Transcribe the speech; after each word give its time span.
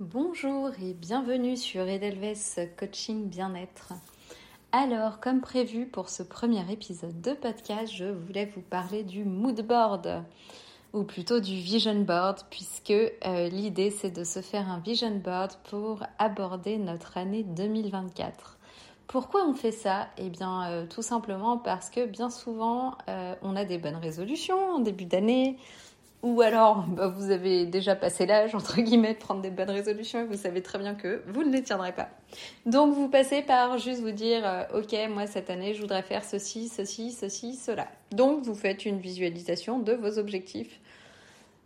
Bonjour 0.00 0.70
et 0.82 0.92
bienvenue 0.92 1.56
sur 1.56 1.86
Edelweiss 1.86 2.58
Coaching 2.76 3.28
Bien-être. 3.28 3.92
Alors, 4.72 5.20
comme 5.20 5.40
prévu 5.40 5.86
pour 5.86 6.08
ce 6.08 6.24
premier 6.24 6.68
épisode 6.72 7.20
de 7.20 7.32
podcast, 7.32 7.92
je 7.94 8.06
voulais 8.06 8.50
vous 8.56 8.60
parler 8.60 9.04
du 9.04 9.22
mood 9.22 9.64
board 9.64 10.24
ou 10.94 11.04
plutôt 11.04 11.38
du 11.38 11.54
vision 11.54 11.94
board 12.00 12.40
puisque 12.50 12.90
euh, 12.90 13.48
l'idée 13.50 13.92
c'est 13.92 14.10
de 14.10 14.24
se 14.24 14.42
faire 14.42 14.68
un 14.68 14.80
vision 14.80 15.14
board 15.14 15.52
pour 15.70 16.02
aborder 16.18 16.76
notre 16.76 17.16
année 17.16 17.44
2024. 17.44 18.58
Pourquoi 19.06 19.46
on 19.46 19.54
fait 19.54 19.70
ça? 19.70 20.08
Eh 20.18 20.28
bien, 20.28 20.70
euh, 20.70 20.86
tout 20.86 21.02
simplement 21.02 21.56
parce 21.56 21.88
que 21.88 22.04
bien 22.04 22.30
souvent, 22.30 22.98
euh, 23.08 23.36
on 23.42 23.54
a 23.54 23.64
des 23.64 23.78
bonnes 23.78 23.94
résolutions 23.94 24.74
en 24.74 24.80
début 24.80 25.04
d'année, 25.04 25.56
ou 26.24 26.40
alors 26.40 26.86
bah, 26.88 27.06
vous 27.06 27.30
avez 27.30 27.66
déjà 27.66 27.94
passé 27.94 28.24
l'âge, 28.24 28.54
entre 28.54 28.80
guillemets, 28.80 29.12
de 29.12 29.18
prendre 29.18 29.42
des 29.42 29.50
bonnes 29.50 29.70
résolutions 29.70 30.20
et 30.20 30.24
vous 30.24 30.38
savez 30.38 30.62
très 30.62 30.78
bien 30.78 30.94
que 30.94 31.22
vous 31.26 31.44
ne 31.44 31.52
les 31.52 31.62
tiendrez 31.62 31.92
pas. 31.92 32.08
Donc 32.64 32.94
vous 32.94 33.08
passez 33.08 33.42
par 33.42 33.76
juste 33.76 34.00
vous 34.00 34.10
dire, 34.10 34.40
euh, 34.42 34.80
ok, 34.80 34.96
moi 35.10 35.26
cette 35.26 35.50
année 35.50 35.74
je 35.74 35.82
voudrais 35.82 36.02
faire 36.02 36.24
ceci, 36.24 36.68
ceci, 36.68 37.12
ceci, 37.12 37.54
cela. 37.54 37.88
Donc 38.10 38.42
vous 38.42 38.54
faites 38.54 38.86
une 38.86 38.98
visualisation 38.98 39.78
de 39.78 39.92
vos 39.92 40.18
objectifs, 40.18 40.80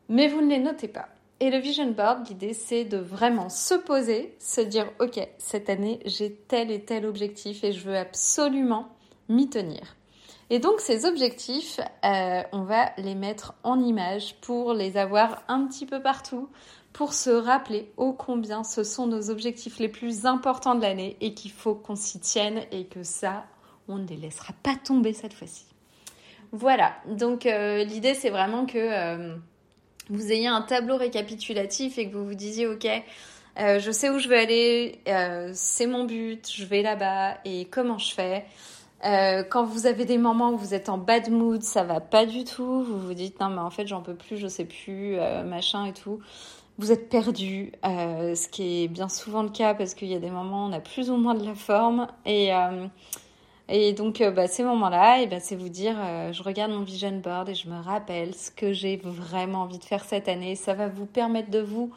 mais 0.09 0.27
vous 0.27 0.41
ne 0.41 0.51
les 0.51 0.59
notez 0.59 0.89
pas. 0.89 1.09
Et 1.39 1.51
le 1.51 1.59
vision 1.59 1.93
board, 1.93 2.29
l'idée 2.29 2.53
c'est 2.53 2.85
de 2.85 2.99
vraiment 2.99 3.51
se 3.51 3.75
poser, 3.75 4.35
se 4.41 4.61
dire, 4.61 4.91
ok, 4.99 5.21
cette 5.39 5.71
année 5.71 6.01
j'ai 6.05 6.35
tel 6.35 6.73
et 6.73 6.81
tel 6.81 7.07
objectif 7.07 7.63
et 7.63 7.73
je 7.73 7.85
veux 7.85 7.97
absolument 7.97 8.89
m'y 9.29 9.49
tenir. 9.49 9.98
Et 10.51 10.59
donc 10.61 10.81
ces 10.81 11.05
objectifs, 11.05 11.79
euh, 12.05 12.43
on 12.53 12.63
va 12.63 12.91
les 12.97 13.15
mettre 13.15 13.55
en 13.65 13.81
image 13.81 14.35
pour 14.41 14.73
les 14.73 14.97
avoir 14.97 15.43
un 15.49 15.67
petit 15.67 15.85
peu 15.85 16.01
partout, 16.01 16.49
pour 16.95 17.13
se 17.13 17.31
rappeler 17.31 17.93
ô 17.99 18.15
combien 18.15 18.65
ce 18.65 18.83
sont 18.83 19.07
nos 19.07 19.29
objectifs 19.29 19.79
les 19.79 19.91
plus 19.91 20.25
importants 20.25 20.75
de 20.75 20.81
l'année 20.81 21.17
et 21.21 21.35
qu'il 21.35 21.51
faut 21.51 21.75
qu'on 21.75 21.97
s'y 21.97 22.19
tienne 22.19 22.63
et 22.73 22.87
que 22.87 23.03
ça, 23.03 23.45
on 23.89 23.97
ne 23.97 24.07
les 24.07 24.17
laissera 24.17 24.55
pas 24.63 24.75
tomber 24.75 25.13
cette 25.13 25.35
fois-ci. 25.35 25.67
Voilà, 26.53 26.95
donc 27.07 27.45
euh, 27.45 27.85
l'idée 27.85 28.15
c'est 28.15 28.31
vraiment 28.31 28.65
que 28.65 28.79
euh, 28.79 29.37
vous 30.09 30.33
ayez 30.33 30.47
un 30.47 30.63
tableau 30.63 30.97
récapitulatif 30.97 31.99
et 31.99 32.09
que 32.09 32.17
vous 32.17 32.25
vous 32.25 32.35
disiez, 32.35 32.67
ok, 32.67 32.89
je 33.59 33.91
sais 33.91 34.09
où 34.09 34.19
je 34.21 34.29
veux 34.29 34.39
aller, 34.39 35.01
c'est 35.53 35.87
mon 35.87 36.05
but, 36.05 36.49
je 36.51 36.65
vais 36.65 36.81
là-bas 36.81 37.39
et 37.45 37.67
comment 37.67 37.99
je 37.99 38.15
fais. 38.15 38.47
Euh, 39.05 39.45
quand 39.45 39.65
vous 39.65 39.87
avez 39.87 40.05
des 40.05 40.19
moments 40.19 40.51
où 40.51 40.57
vous 40.57 40.75
êtes 40.75 40.89
en 40.89 40.99
bad 40.99 41.31
mood, 41.31 41.63
ça 41.63 41.85
va 41.85 42.01
pas 42.01 42.27
du 42.27 42.45
tout, 42.45 42.83
vous 42.83 42.99
vous 42.99 43.15
dites 43.15 43.39
non 43.41 43.49
mais 43.49 43.61
en 43.61 43.71
fait 43.71 43.87
j'en 43.87 44.03
peux 44.03 44.15
plus, 44.15 44.37
je 44.37 44.49
sais 44.49 44.65
plus, 44.65 45.17
euh, 45.19 45.45
machin 45.45 45.85
et 45.87 45.93
tout. 45.93 46.19
Vous 46.79 46.93
êtes 46.93 47.09
perdu, 47.09 47.73
euh, 47.85 48.35
ce 48.35 48.49
qui 48.49 48.85
est 48.85 48.89
bien 48.89 49.09
souvent 49.09 49.43
le 49.43 49.51
cas 49.51 49.75
parce 49.75 49.95
qu'il 49.95 50.09
y 50.09 50.15
a 50.15 50.19
des 50.19 50.31
moments 50.31 50.67
où 50.67 50.69
on 50.69 50.73
a 50.73 50.81
plus 50.81 51.11
ou 51.11 51.17
moins 51.17 51.35
de 51.35 51.45
la 51.45 51.55
forme 51.55 52.09
et 53.71 53.93
donc 53.93 54.23
bah, 54.23 54.47
ces 54.49 54.65
moments-là, 54.65 55.27
ben 55.27 55.41
c'est 55.41 55.57
vous 55.57 55.69
dire 55.69 55.97
je 56.33 56.43
regarde 56.43 56.73
mon 56.73 56.83
vision 56.83 57.13
board 57.19 57.49
et 57.51 57.55
je 57.55 57.69
me 57.69 57.81
rappelle 57.81 58.35
ce 58.35 58.51
que 58.51 58.73
j'ai 58.73 58.97
vraiment 58.97 59.63
envie 59.63 59.79
de 59.79 59.85
faire 59.85 60.05
cette 60.05 60.29
année. 60.29 60.57
Ça 60.57 60.75
va 60.75 60.89
vous 60.89 61.07
permettre 61.07 61.51
de 61.51 61.61
vous 61.61 61.91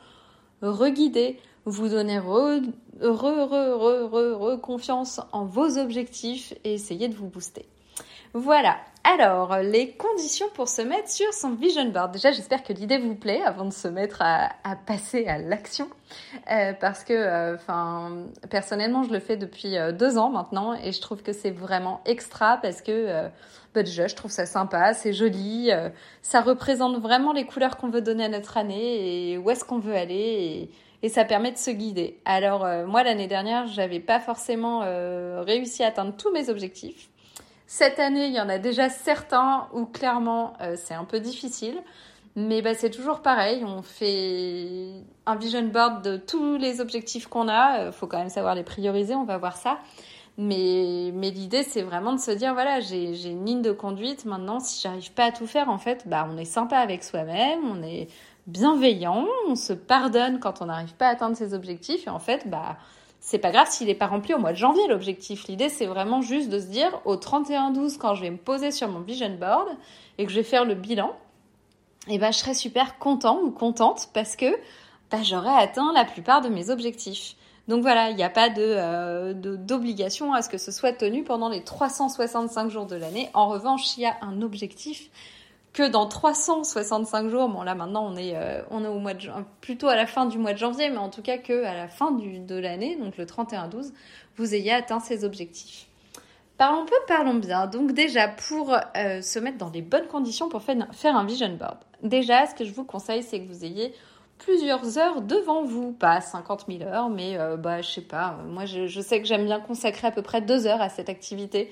reguider, 0.61 1.39
vous 1.65 1.89
donner 1.89 2.19
re, 3.01 4.59
confiance 4.61 5.21
en 5.31 5.45
vos 5.45 5.77
objectifs 5.77 6.53
et 6.63 6.73
essayer 6.73 7.07
de 7.07 7.15
vous 7.15 7.27
booster. 7.27 7.65
Voilà. 8.33 8.77
Alors, 9.03 9.57
les 9.57 9.93
conditions 9.93 10.45
pour 10.53 10.67
se 10.67 10.83
mettre 10.83 11.09
sur 11.09 11.33
son 11.33 11.55
vision 11.55 11.89
board. 11.89 12.11
Déjà, 12.11 12.31
j'espère 12.31 12.63
que 12.63 12.71
l'idée 12.71 12.99
vous 12.99 13.15
plaît 13.15 13.41
avant 13.41 13.65
de 13.65 13.73
se 13.73 13.87
mettre 13.87 14.21
à, 14.21 14.51
passer 14.85 15.25
à 15.25 15.37
l'action. 15.39 15.89
Euh, 16.51 16.73
parce 16.79 17.03
que, 17.03 17.13
euh, 17.13 17.55
enfin, 17.55 18.27
personnellement, 18.49 19.03
je 19.03 19.11
le 19.11 19.19
fais 19.19 19.37
depuis 19.37 19.75
euh, 19.75 19.91
deux 19.91 20.17
ans 20.17 20.29
maintenant 20.29 20.73
et 20.73 20.91
je 20.91 21.01
trouve 21.01 21.23
que 21.23 21.33
c'est 21.33 21.49
vraiment 21.49 22.01
extra 22.05 22.57
parce 22.57 22.81
que, 22.81 23.27
bah 23.73 23.83
déjà, 23.83 24.07
je 24.07 24.15
trouve 24.15 24.31
ça 24.31 24.45
sympa, 24.45 24.93
c'est 24.93 25.13
joli, 25.13 25.71
ça 26.21 26.41
représente 26.41 26.97
vraiment 27.01 27.33
les 27.33 27.45
couleurs 27.45 27.77
qu'on 27.77 27.89
veut 27.89 28.01
donner 28.01 28.25
à 28.25 28.29
notre 28.29 28.57
année 28.57 29.31
et 29.31 29.37
où 29.37 29.49
est-ce 29.49 29.65
qu'on 29.65 29.79
veut 29.79 29.95
aller. 29.95 30.13
Et, 30.15 30.71
et 31.03 31.09
ça 31.09 31.25
permet 31.25 31.51
de 31.51 31.57
se 31.57 31.71
guider. 31.71 32.19
Alors 32.25 32.65
euh, 32.65 32.85
moi 32.85 33.03
l'année 33.03 33.27
dernière, 33.27 33.67
j'avais 33.67 33.99
pas 33.99 34.19
forcément 34.19 34.81
euh, 34.83 35.43
réussi 35.45 35.83
à 35.83 35.87
atteindre 35.87 36.13
tous 36.15 36.31
mes 36.31 36.49
objectifs. 36.49 37.09
Cette 37.67 37.99
année, 37.99 38.27
il 38.27 38.33
y 38.33 38.41
en 38.41 38.49
a 38.49 38.57
déjà 38.57 38.89
certains 38.89 39.67
où 39.73 39.85
clairement 39.85 40.53
euh, 40.61 40.75
c'est 40.77 40.93
un 40.93 41.05
peu 41.05 41.19
difficile. 41.19 41.81
Mais 42.37 42.61
bah, 42.61 42.73
c'est 42.75 42.89
toujours 42.89 43.21
pareil, 43.21 43.65
on 43.65 43.81
fait 43.81 44.87
un 45.25 45.35
vision 45.35 45.63
board 45.63 46.01
de 46.01 46.15
tous 46.15 46.55
les 46.55 46.79
objectifs 46.79 47.27
qu'on 47.27 47.49
a. 47.49 47.87
Il 47.87 47.91
faut 47.91 48.07
quand 48.07 48.19
même 48.19 48.29
savoir 48.29 48.55
les 48.55 48.63
prioriser, 48.63 49.15
on 49.15 49.25
va 49.25 49.37
voir 49.37 49.57
ça. 49.57 49.79
Mais, 50.37 51.11
mais 51.13 51.29
l'idée, 51.29 51.63
c'est 51.63 51.81
vraiment 51.81 52.13
de 52.13 52.19
se 52.19 52.31
dire, 52.31 52.53
voilà, 52.53 52.79
j'ai 52.79 53.29
une 53.29 53.45
ligne 53.45 53.61
de 53.61 53.71
conduite. 53.71 54.25
Maintenant, 54.25 54.59
si 54.59 54.81
j'arrive 54.81 55.11
pas 55.11 55.25
à 55.25 55.31
tout 55.31 55.45
faire, 55.45 55.69
en 55.69 55.77
fait, 55.77 56.07
bah, 56.07 56.27
on 56.31 56.37
est 56.37 56.45
sympa 56.45 56.77
avec 56.77 57.03
soi-même, 57.03 57.59
on 57.69 57.83
est 57.83 58.07
bienveillant, 58.47 59.27
on 59.47 59.55
se 59.55 59.73
pardonne 59.73 60.39
quand 60.39 60.61
on 60.61 60.65
n'arrive 60.65 60.93
pas 60.95 61.07
à 61.07 61.11
atteindre 61.11 61.35
ses 61.35 61.53
objectifs 61.53 62.07
et 62.07 62.09
en 62.09 62.19
fait, 62.19 62.49
bah, 62.49 62.77
c'est 63.19 63.37
pas 63.37 63.51
grave 63.51 63.67
s'il 63.69 63.87
n'est 63.87 63.95
pas 63.95 64.07
rempli 64.07 64.33
au 64.33 64.39
mois 64.39 64.51
de 64.51 64.57
janvier 64.57 64.87
l'objectif. 64.87 65.47
L'idée, 65.47 65.69
c'est 65.69 65.85
vraiment 65.85 66.21
juste 66.21 66.49
de 66.49 66.59
se 66.59 66.65
dire 66.65 67.01
au 67.05 67.15
31-12, 67.15 67.97
quand 67.97 68.15
je 68.15 68.21
vais 68.21 68.31
me 68.31 68.37
poser 68.37 68.71
sur 68.71 68.87
mon 68.89 68.99
vision 68.99 69.29
board 69.39 69.67
et 70.17 70.25
que 70.25 70.31
je 70.31 70.37
vais 70.37 70.43
faire 70.43 70.65
le 70.65 70.75
bilan, 70.75 71.15
et 72.07 72.15
eh 72.15 72.17
ben, 72.17 72.31
je 72.31 72.39
serai 72.39 72.55
super 72.55 72.97
content 72.97 73.39
ou 73.43 73.51
contente 73.51 74.09
parce 74.11 74.35
que 74.35 74.47
bah, 75.11 75.21
j'aurai 75.21 75.51
atteint 75.51 75.93
la 75.93 76.03
plupart 76.03 76.41
de 76.41 76.49
mes 76.49 76.71
objectifs. 76.71 77.35
Donc 77.67 77.83
voilà, 77.83 78.09
il 78.09 78.15
n'y 78.15 78.23
a 78.23 78.29
pas 78.29 78.49
euh, 78.57 79.33
de, 79.33 79.55
d'obligation 79.55 80.33
à 80.33 80.41
ce 80.41 80.49
que 80.49 80.57
ce 80.57 80.71
soit 80.71 80.93
tenu 80.93 81.23
pendant 81.23 81.47
les 81.47 81.63
365 81.63 82.71
jours 82.71 82.87
de 82.87 82.95
l'année. 82.95 83.29
En 83.35 83.47
revanche, 83.49 83.97
il 83.97 84.01
y 84.01 84.05
a 84.07 84.17
un 84.21 84.41
objectif 84.41 85.11
que 85.73 85.87
dans 85.87 86.05
365 86.05 87.29
jours, 87.29 87.47
bon 87.47 87.61
là 87.61 87.75
maintenant 87.75 88.05
on 88.05 88.15
est, 88.15 88.35
euh, 88.35 88.61
on 88.71 88.83
est 88.83 88.87
au 88.87 88.99
mois 88.99 89.13
de, 89.13 89.29
plutôt 89.61 89.87
à 89.87 89.95
la 89.95 90.05
fin 90.05 90.25
du 90.25 90.37
mois 90.37 90.53
de 90.53 90.57
janvier, 90.57 90.89
mais 90.89 90.97
en 90.97 91.09
tout 91.09 91.21
cas 91.21 91.37
que 91.37 91.63
à 91.63 91.73
la 91.73 91.87
fin 91.87 92.11
de 92.11 92.55
l'année, 92.57 92.97
donc 92.97 93.17
le 93.17 93.25
31-12, 93.25 93.91
vous 94.35 94.55
ayez 94.55 94.73
atteint 94.73 94.99
ces 94.99 95.23
objectifs. 95.23 95.87
Parlons 96.57 96.85
peu, 96.85 96.95
parlons 97.07 97.33
bien. 97.35 97.65
Donc 97.65 97.93
déjà, 97.93 98.27
pour 98.27 98.75
euh, 98.95 99.21
se 99.21 99.39
mettre 99.39 99.57
dans 99.57 99.71
les 99.71 99.81
bonnes 99.81 100.07
conditions 100.07 100.47
pour 100.47 100.61
faire 100.61 101.15
un 101.15 101.25
vision 101.25 101.49
board, 101.55 101.77
déjà 102.03 102.45
ce 102.45 102.53
que 102.53 102.65
je 102.65 102.71
vous 102.71 102.83
conseille, 102.83 103.23
c'est 103.23 103.39
que 103.39 103.47
vous 103.47 103.65
ayez 103.65 103.93
plusieurs 104.37 104.97
heures 104.97 105.21
devant 105.21 105.63
vous, 105.63 105.91
pas 105.93 106.19
50 106.19 106.65
000 106.67 106.83
heures, 106.83 107.09
mais 107.09 107.37
euh, 107.37 107.57
bah 107.57 107.81
je 107.81 107.89
sais 107.89 108.01
pas, 108.01 108.37
moi 108.47 108.65
je 108.65 109.01
sais 109.01 109.21
que 109.21 109.27
j'aime 109.27 109.45
bien 109.45 109.59
consacrer 109.59 110.07
à 110.07 110.11
peu 110.11 110.21
près 110.21 110.41
deux 110.41 110.67
heures 110.67 110.81
à 110.81 110.89
cette 110.89 111.09
activité 111.09 111.71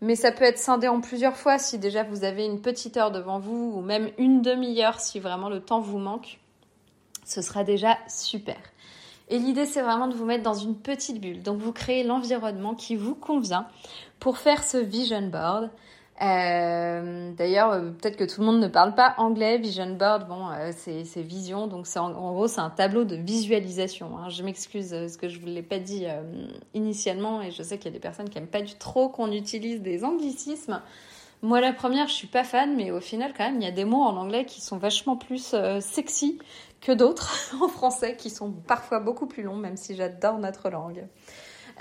mais 0.00 0.14
ça 0.14 0.32
peut 0.32 0.44
être 0.44 0.58
scindé 0.58 0.88
en 0.88 1.00
plusieurs 1.00 1.36
fois 1.36 1.58
si 1.58 1.78
déjà 1.78 2.02
vous 2.04 2.24
avez 2.24 2.44
une 2.44 2.60
petite 2.60 2.96
heure 2.96 3.10
devant 3.10 3.38
vous 3.38 3.72
ou 3.76 3.80
même 3.82 4.10
une 4.18 4.42
demi-heure 4.42 5.00
si 5.00 5.20
vraiment 5.20 5.48
le 5.48 5.60
temps 5.60 5.80
vous 5.80 5.98
manque. 5.98 6.38
Ce 7.24 7.42
sera 7.42 7.64
déjà 7.64 7.98
super. 8.08 8.56
Et 9.28 9.38
l'idée, 9.38 9.64
c'est 9.64 9.82
vraiment 9.82 10.08
de 10.08 10.14
vous 10.14 10.24
mettre 10.24 10.42
dans 10.42 10.54
une 10.54 10.74
petite 10.74 11.20
bulle. 11.20 11.42
Donc, 11.42 11.58
vous 11.58 11.72
créez 11.72 12.02
l'environnement 12.02 12.74
qui 12.74 12.96
vous 12.96 13.14
convient 13.14 13.66
pour 14.18 14.38
faire 14.38 14.64
ce 14.64 14.76
vision 14.76 15.28
board. 15.28 15.70
Euh, 16.22 17.32
d'ailleurs, 17.32 17.72
euh, 17.72 17.90
peut-être 17.90 18.16
que 18.16 18.24
tout 18.24 18.40
le 18.40 18.46
monde 18.46 18.60
ne 18.60 18.68
parle 18.68 18.94
pas 18.94 19.14
anglais. 19.16 19.56
Vision 19.56 19.94
board, 19.94 20.28
bon, 20.28 20.50
euh, 20.50 20.70
c'est 20.74 21.22
vision, 21.22 21.66
donc 21.66 21.86
en, 21.96 22.32
gros 22.32 22.46
c'est 22.46 22.60
un 22.60 22.70
tableau 22.70 23.04
de 23.04 23.16
visualisation. 23.16 24.18
Hein. 24.18 24.28
Je 24.28 24.42
m'excuse 24.42 24.90
parce 24.90 25.16
que 25.16 25.28
je 25.28 25.40
vous 25.40 25.46
l'ai 25.46 25.62
pas 25.62 25.78
dit 25.78 26.06
initialement 26.74 27.40
et 27.40 27.50
je 27.50 27.62
sais 27.62 27.78
qu'il 27.78 27.86
y 27.86 27.88
a 27.88 27.92
des 27.92 28.00
personnes 28.00 28.28
qui 28.28 28.38
aiment 28.38 28.46
pas 28.46 28.62
du 28.62 28.74
trop 28.74 29.08
qu'on 29.08 29.32
utilise 29.32 29.80
des 29.80 30.04
anglicismes. 30.04 30.82
Moi, 31.42 31.62
la 31.62 31.72
première, 31.72 32.06
je 32.08 32.12
suis 32.12 32.26
pas 32.26 32.44
fan, 32.44 32.76
mais 32.76 32.90
au 32.90 33.00
final, 33.00 33.32
quand 33.34 33.44
même, 33.44 33.56
il 33.56 33.64
y 33.64 33.68
a 33.68 33.72
des 33.72 33.86
mots 33.86 34.02
en 34.02 34.14
anglais 34.16 34.44
qui 34.44 34.60
sont 34.60 34.76
vachement 34.76 35.16
plus 35.16 35.54
sexy 35.80 36.38
que 36.82 36.92
d'autres 36.92 37.54
en 37.62 37.68
français 37.68 38.16
qui 38.16 38.28
sont 38.28 38.52
parfois 38.52 39.00
beaucoup 39.00 39.26
plus 39.26 39.42
longs, 39.42 39.56
même 39.56 39.78
si 39.78 39.96
j'adore 39.96 40.38
notre 40.38 40.68
langue. 40.68 41.06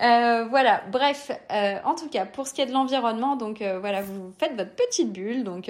Euh, 0.01 0.45
voilà, 0.49 0.81
bref, 0.91 1.29
euh, 1.51 1.75
en 1.83 1.93
tout 1.93 2.07
cas, 2.07 2.25
pour 2.25 2.47
ce 2.47 2.53
qui 2.53 2.61
est 2.61 2.65
de 2.65 2.71
l'environnement, 2.71 3.35
donc 3.35 3.61
euh, 3.61 3.79
voilà, 3.79 4.01
vous 4.01 4.31
faites 4.37 4.55
votre 4.55 4.73
petite 4.73 5.11
bulle. 5.11 5.43
Donc, 5.43 5.69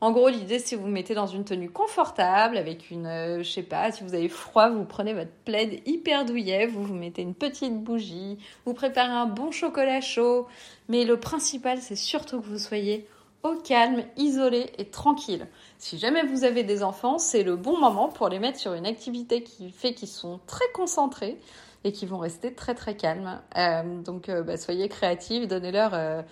en 0.00 0.10
gros, 0.12 0.28
l'idée, 0.28 0.58
c'est 0.58 0.76
vous, 0.76 0.84
vous 0.84 0.88
mettez 0.88 1.14
dans 1.14 1.26
une 1.26 1.44
tenue 1.44 1.70
confortable, 1.70 2.56
avec 2.56 2.90
une, 2.90 3.42
je 3.42 3.48
sais 3.48 3.62
pas, 3.62 3.92
si 3.92 4.02
vous 4.02 4.14
avez 4.14 4.28
froid, 4.28 4.70
vous 4.70 4.84
prenez 4.84 5.12
votre 5.12 5.32
plaid 5.44 5.80
hyper 5.86 6.24
douillet, 6.24 6.66
vous 6.66 6.82
vous 6.84 6.94
mettez 6.94 7.22
une 7.22 7.34
petite 7.34 7.78
bougie, 7.82 8.38
vous 8.64 8.74
préparez 8.74 9.12
un 9.12 9.26
bon 9.26 9.50
chocolat 9.50 10.00
chaud. 10.00 10.46
Mais 10.88 11.04
le 11.04 11.18
principal, 11.18 11.78
c'est 11.78 11.96
surtout 11.96 12.40
que 12.40 12.46
vous 12.46 12.58
soyez 12.58 13.06
au 13.42 13.54
calme, 13.56 14.02
isolé 14.16 14.72
et 14.78 14.86
tranquille. 14.86 15.46
Si 15.78 15.98
jamais 15.98 16.24
vous 16.24 16.44
avez 16.44 16.62
des 16.64 16.82
enfants, 16.82 17.18
c'est 17.18 17.42
le 17.42 17.56
bon 17.56 17.78
moment 17.78 18.08
pour 18.08 18.28
les 18.28 18.38
mettre 18.38 18.58
sur 18.58 18.72
une 18.72 18.86
activité 18.86 19.42
qui 19.42 19.70
fait 19.70 19.94
qu'ils 19.94 20.08
sont 20.08 20.40
très 20.46 20.64
concentrés 20.74 21.38
et 21.86 21.92
qui 21.92 22.04
vont 22.04 22.18
rester 22.18 22.52
très 22.52 22.74
très 22.74 22.96
calmes. 22.96 23.40
Euh, 23.56 24.02
donc 24.02 24.28
euh, 24.28 24.42
bah, 24.42 24.56
soyez 24.56 24.88
créatifs, 24.88 25.46
donnez-leur 25.46 25.92
euh, 25.94 26.22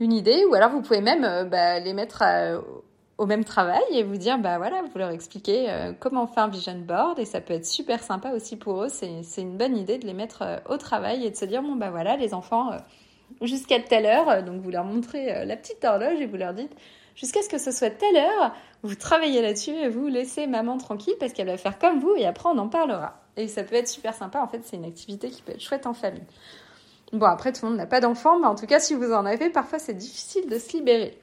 une 0.00 0.12
idée 0.12 0.44
ou 0.50 0.54
alors 0.54 0.70
vous 0.70 0.80
pouvez 0.80 1.02
même 1.02 1.48
bah, 1.50 1.78
les 1.78 1.92
mettre 1.92 2.24
au 3.18 3.26
même 3.26 3.44
travail 3.44 3.82
et 3.92 4.02
vous 4.02 4.16
dire, 4.16 4.38
bah 4.38 4.56
voilà, 4.56 4.82
vous 4.82 4.98
leur 4.98 5.10
expliquez 5.10 5.68
comment 6.00 6.26
faire 6.26 6.44
un 6.44 6.48
vision 6.48 6.76
board 6.78 7.20
et 7.20 7.24
ça 7.24 7.40
peut 7.40 7.54
être 7.54 7.66
super 7.66 8.02
sympa 8.02 8.30
aussi 8.30 8.56
pour 8.56 8.82
eux. 8.82 8.88
C'est 8.88 9.40
une 9.40 9.56
bonne 9.56 9.76
idée 9.76 9.98
de 9.98 10.06
les 10.06 10.14
mettre 10.14 10.62
au 10.68 10.78
travail 10.78 11.24
et 11.24 11.30
de 11.30 11.36
se 11.36 11.44
dire, 11.44 11.62
bon 11.62 11.76
bah 11.76 11.90
voilà, 11.90 12.16
les 12.16 12.34
enfants, 12.34 12.72
jusqu'à 13.40 13.78
telle 13.78 14.06
heure, 14.06 14.42
donc 14.42 14.62
vous 14.62 14.70
leur 14.70 14.84
montrez 14.84 15.44
la 15.46 15.56
petite 15.56 15.84
horloge 15.84 16.20
et 16.20 16.26
vous 16.26 16.36
leur 16.36 16.54
dites, 16.54 16.72
jusqu'à 17.14 17.42
ce 17.42 17.48
que 17.48 17.58
ce 17.58 17.70
soit 17.70 17.90
telle 17.90 18.16
heure, 18.16 18.52
vous 18.82 18.96
travaillez 18.96 19.42
là-dessus 19.42 19.70
et 19.70 19.88
vous 19.88 20.08
laissez 20.08 20.48
maman 20.48 20.76
tranquille 20.76 21.14
parce 21.20 21.32
qu'elle 21.32 21.46
va 21.46 21.56
faire 21.56 21.78
comme 21.78 22.00
vous 22.00 22.14
et 22.16 22.26
après 22.26 22.48
on 22.48 22.58
en 22.58 22.68
parlera. 22.68 23.23
Et 23.36 23.48
ça 23.48 23.64
peut 23.64 23.74
être 23.74 23.88
super 23.88 24.14
sympa, 24.14 24.40
en 24.40 24.48
fait 24.48 24.60
c'est 24.64 24.76
une 24.76 24.84
activité 24.84 25.30
qui 25.30 25.42
peut 25.42 25.52
être 25.52 25.60
chouette 25.60 25.86
en 25.86 25.94
famille. 25.94 26.22
Bon 27.12 27.26
après 27.26 27.52
tout 27.52 27.64
le 27.64 27.70
monde 27.70 27.78
n'a 27.78 27.86
pas 27.86 28.00
d'enfants, 28.00 28.38
mais 28.38 28.46
en 28.46 28.54
tout 28.54 28.66
cas 28.66 28.80
si 28.80 28.94
vous 28.94 29.12
en 29.12 29.26
avez, 29.26 29.50
parfois 29.50 29.78
c'est 29.78 29.94
difficile 29.94 30.48
de 30.48 30.58
se 30.58 30.72
libérer. 30.76 31.18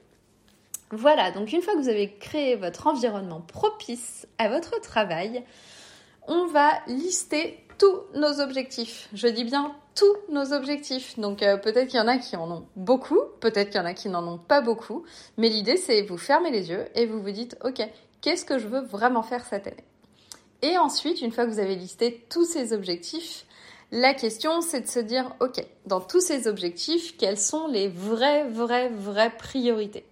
Voilà, 0.90 1.30
donc 1.30 1.52
une 1.52 1.62
fois 1.62 1.72
que 1.72 1.78
vous 1.78 1.88
avez 1.88 2.12
créé 2.18 2.54
votre 2.54 2.86
environnement 2.86 3.40
propice 3.40 4.26
à 4.38 4.50
votre 4.50 4.78
travail, 4.80 5.42
on 6.28 6.46
va 6.46 6.70
lister 6.86 7.64
tous 7.78 8.02
nos 8.14 8.40
objectifs. 8.40 9.08
Je 9.14 9.26
dis 9.26 9.44
bien 9.44 9.74
tous 9.94 10.16
nos 10.28 10.52
objectifs. 10.52 11.18
Donc 11.18 11.42
euh, 11.42 11.56
peut-être 11.56 11.88
qu'il 11.88 11.98
y 11.98 12.02
en 12.02 12.08
a 12.08 12.18
qui 12.18 12.36
en 12.36 12.50
ont 12.50 12.66
beaucoup, 12.76 13.20
peut-être 13.40 13.70
qu'il 13.70 13.80
y 13.80 13.82
en 13.82 13.86
a 13.86 13.94
qui 13.94 14.08
n'en 14.08 14.26
ont 14.26 14.38
pas 14.38 14.60
beaucoup, 14.60 15.04
mais 15.36 15.48
l'idée 15.48 15.76
c'est 15.76 16.02
vous 16.02 16.18
fermez 16.18 16.50
les 16.50 16.70
yeux 16.70 16.86
et 16.94 17.06
vous 17.06 17.22
vous 17.22 17.30
dites 17.30 17.56
OK, 17.64 17.82
qu'est-ce 18.20 18.44
que 18.44 18.58
je 18.58 18.68
veux 18.68 18.82
vraiment 18.82 19.22
faire 19.22 19.44
cette 19.44 19.66
année? 19.66 19.84
Et 20.62 20.78
ensuite, 20.78 21.20
une 21.20 21.32
fois 21.32 21.44
que 21.44 21.50
vous 21.50 21.58
avez 21.58 21.74
listé 21.74 22.24
tous 22.30 22.44
ces 22.44 22.72
objectifs, 22.72 23.44
la 23.90 24.14
question 24.14 24.60
c'est 24.60 24.80
de 24.80 24.88
se 24.88 25.00
dire 25.00 25.34
OK, 25.40 25.64
dans 25.86 26.00
tous 26.00 26.20
ces 26.20 26.46
objectifs, 26.46 27.16
quelles 27.16 27.38
sont 27.38 27.66
les 27.66 27.88
vraies 27.88 28.48
vraies 28.48 28.88
vraies 28.88 29.36
priorités? 29.36 30.04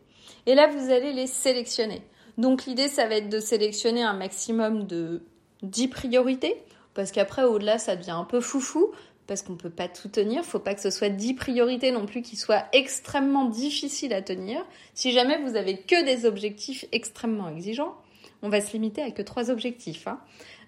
Et 0.47 0.55
là, 0.55 0.67
vous 0.67 0.91
allez 0.91 1.12
les 1.12 1.26
sélectionner. 1.26 2.02
Donc 2.37 2.64
l'idée, 2.64 2.88
ça 2.88 3.06
va 3.06 3.17
être 3.17 3.29
de 3.29 3.41
sélectionner 3.41 4.02
un 4.02 4.14
maximum 4.14 4.87
de 4.87 5.23
10 5.62 5.88
priorités, 5.88 6.56
parce 6.94 7.12
qu'après, 7.12 7.44
au-delà, 7.44 7.79
ça 7.79 7.97
devient 7.97 8.11
un 8.12 8.25
peu 8.25 8.41
foufou, 8.41 8.91
parce 9.26 9.43
qu'on 9.43 9.52
ne 9.52 9.58
peut 9.58 9.70
pas 9.70 9.88
tout 9.88 10.08
tenir. 10.08 10.43
Il 10.43 10.49
faut 10.49 10.58
pas 10.58 10.75
que 10.75 10.81
ce 10.81 10.91
soit 10.91 11.08
10 11.08 11.35
priorités 11.35 11.93
non 11.93 12.06
plus 12.06 12.23
qui 12.23 12.37
soient 12.37 12.64
extrêmement 12.73 13.44
difficiles 13.44 14.12
à 14.12 14.23
tenir. 14.23 14.64
Si 14.94 15.12
jamais 15.12 15.38
vous 15.43 15.55
avez 15.55 15.79
que 15.79 16.05
des 16.05 16.25
objectifs 16.25 16.85
extrêmement 16.91 17.49
exigeants, 17.49 17.94
on 18.42 18.48
va 18.48 18.60
se 18.60 18.72
limiter 18.72 19.02
à 19.02 19.10
que 19.10 19.22
trois 19.22 19.50
objectifs. 19.50 20.06
Hein. 20.06 20.19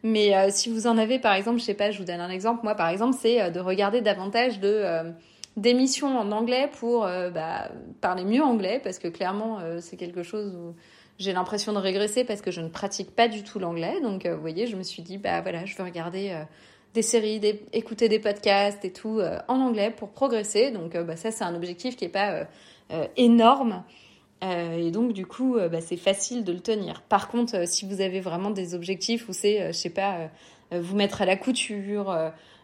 Mais 0.02 0.36
euh, 0.36 0.48
si 0.50 0.68
vous 0.68 0.86
en 0.86 0.98
avez, 0.98 1.18
par 1.18 1.34
exemple, 1.34 1.58
je 1.58 1.64
sais 1.64 1.74
pas, 1.74 1.90
je 1.90 1.98
vous 1.98 2.04
donne 2.04 2.20
un 2.20 2.30
exemple. 2.30 2.60
Moi, 2.64 2.74
par 2.74 2.88
exemple, 2.88 3.16
c'est 3.20 3.40
euh, 3.40 3.50
de 3.50 3.60
regarder 3.60 4.00
davantage 4.00 4.58
de 4.58 4.68
euh, 4.68 5.10
d'émissions 5.56 6.18
en 6.18 6.32
anglais 6.32 6.70
pour 6.80 7.00
bah, 7.00 7.70
parler 8.00 8.24
mieux 8.24 8.42
anglais, 8.42 8.80
parce 8.82 8.98
que 8.98 9.06
clairement, 9.06 9.58
c'est 9.80 9.98
quelque 9.98 10.22
chose 10.22 10.56
où 10.56 10.74
j'ai 11.18 11.34
l'impression 11.34 11.74
de 11.74 11.78
régresser 11.78 12.24
parce 12.24 12.40
que 12.40 12.50
je 12.50 12.62
ne 12.62 12.68
pratique 12.70 13.14
pas 13.14 13.28
du 13.28 13.42
tout 13.42 13.58
l'anglais. 13.58 14.00
Donc, 14.00 14.26
vous 14.26 14.40
voyez, 14.40 14.66
je 14.66 14.76
me 14.76 14.82
suis 14.82 15.02
dit, 15.02 15.18
bah 15.18 15.42
voilà, 15.42 15.66
je 15.66 15.76
veux 15.76 15.84
regarder 15.84 16.34
des 16.94 17.02
séries, 17.02 17.38
écouter 17.74 18.08
des 18.08 18.18
podcasts 18.18 18.82
et 18.86 18.94
tout 18.94 19.20
en 19.46 19.60
anglais 19.60 19.90
pour 19.94 20.08
progresser. 20.08 20.70
Donc, 20.70 20.96
bah, 20.96 21.16
ça, 21.16 21.30
c'est 21.30 21.44
un 21.44 21.54
objectif 21.54 21.96
qui 21.96 22.06
n'est 22.06 22.10
pas 22.10 22.46
énorme. 23.18 23.84
Et 24.42 24.90
donc, 24.90 25.12
du 25.12 25.24
coup, 25.24 25.56
bah, 25.70 25.80
c'est 25.80 25.96
facile 25.96 26.42
de 26.42 26.52
le 26.52 26.60
tenir. 26.60 27.02
Par 27.02 27.28
contre, 27.28 27.66
si 27.68 27.86
vous 27.86 28.00
avez 28.00 28.20
vraiment 28.20 28.50
des 28.50 28.74
objectifs 28.74 29.28
où 29.28 29.32
c'est, 29.32 29.68
je 29.68 29.78
sais 29.78 29.90
pas, 29.90 30.30
vous 30.72 30.96
mettre 30.96 31.22
à 31.22 31.26
la 31.26 31.36
couture, 31.36 32.12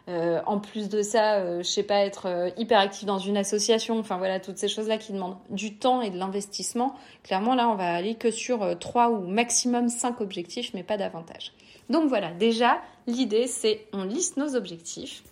euh, 0.09 0.41
en 0.47 0.59
plus 0.59 0.89
de 0.89 1.03
ça, 1.03 1.35
euh, 1.35 1.59
je 1.59 1.69
sais 1.69 1.83
pas, 1.83 1.97
être 1.97 2.27
euh, 2.27 2.51
hyper 2.57 2.79
actif 2.79 3.05
dans 3.05 3.19
une 3.19 3.37
association, 3.37 3.99
enfin 3.99 4.17
voilà, 4.17 4.41
toutes 4.41 4.57
ces 4.57 4.69
choses-là 4.69 4.97
qui 4.97 5.13
demandent 5.13 5.37
du 5.51 5.77
temps 5.77 6.01
et 6.01 6.09
de 6.09 6.17
l'investissement. 6.17 6.97
Clairement, 7.25 7.55
là, 7.55 7.69
on 7.69 7.75
va 7.75 7.93
aller 7.93 8.15
que 8.15 8.31
sur 8.31 8.79
trois 8.79 9.11
ou 9.11 9.27
maximum 9.27 9.91
cinq 9.91 10.23
objectifs, 10.23 10.73
mais 10.73 10.83
pas 10.83 10.97
davantage. 10.97 11.53
Donc 11.91 12.09
voilà, 12.09 12.33
déjà, 12.33 12.81
l'idée, 13.07 13.47
c'est 13.47 13.87
on 13.93 14.05
liste 14.05 14.39
nos 14.39 14.57
objectifs 14.57 15.23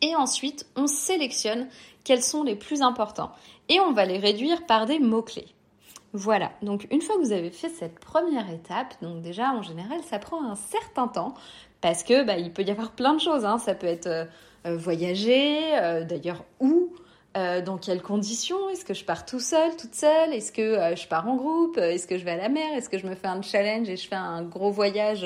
et 0.00 0.14
ensuite 0.14 0.66
on 0.76 0.86
sélectionne 0.86 1.66
quels 2.04 2.22
sont 2.22 2.44
les 2.44 2.54
plus 2.54 2.82
importants 2.82 3.32
et 3.68 3.80
on 3.80 3.92
va 3.92 4.04
les 4.04 4.18
réduire 4.18 4.64
par 4.66 4.86
des 4.86 5.00
mots-clés. 5.00 5.48
Voilà, 6.14 6.52
donc 6.62 6.86
une 6.90 7.02
fois 7.02 7.16
que 7.16 7.20
vous 7.20 7.32
avez 7.32 7.50
fait 7.50 7.68
cette 7.68 7.98
première 8.00 8.50
étape, 8.50 8.94
donc 9.02 9.20
déjà 9.20 9.52
en 9.52 9.60
général 9.60 10.00
ça 10.02 10.18
prend 10.18 10.42
un 10.42 10.54
certain 10.54 11.06
temps 11.06 11.34
parce 11.80 12.02
que 12.02 12.24
bah, 12.24 12.38
il 12.38 12.52
peut 12.52 12.62
y 12.62 12.70
avoir 12.70 12.92
plein 12.92 13.14
de 13.14 13.20
choses. 13.20 13.44
Hein. 13.44 13.58
Ça 13.58 13.74
peut 13.74 13.86
être 13.86 14.06
euh, 14.06 14.24
euh, 14.66 14.76
voyager, 14.76 15.58
euh, 15.74 16.04
d'ailleurs 16.04 16.44
où, 16.60 16.92
dans 17.64 17.78
quelles 17.78 18.02
conditions? 18.02 18.68
Est-ce 18.70 18.84
que 18.84 18.94
je 18.94 19.04
pars 19.04 19.24
tout 19.24 19.38
seul, 19.38 19.76
toute 19.76 19.94
seule? 19.94 20.34
Est-ce 20.34 20.50
que 20.50 20.96
je 20.96 21.06
pars 21.06 21.28
en 21.28 21.36
groupe? 21.36 21.78
Est-ce 21.78 22.08
que 22.08 22.18
je 22.18 22.24
vais 22.24 22.32
à 22.32 22.36
la 22.36 22.48
mer? 22.48 22.74
Est-ce 22.74 22.88
que 22.88 22.98
je 22.98 23.06
me 23.06 23.14
fais 23.14 23.28
un 23.28 23.42
challenge 23.42 23.88
et 23.88 23.96
je 23.96 24.08
fais 24.08 24.16
un 24.16 24.42
gros 24.42 24.72
voyage 24.72 25.24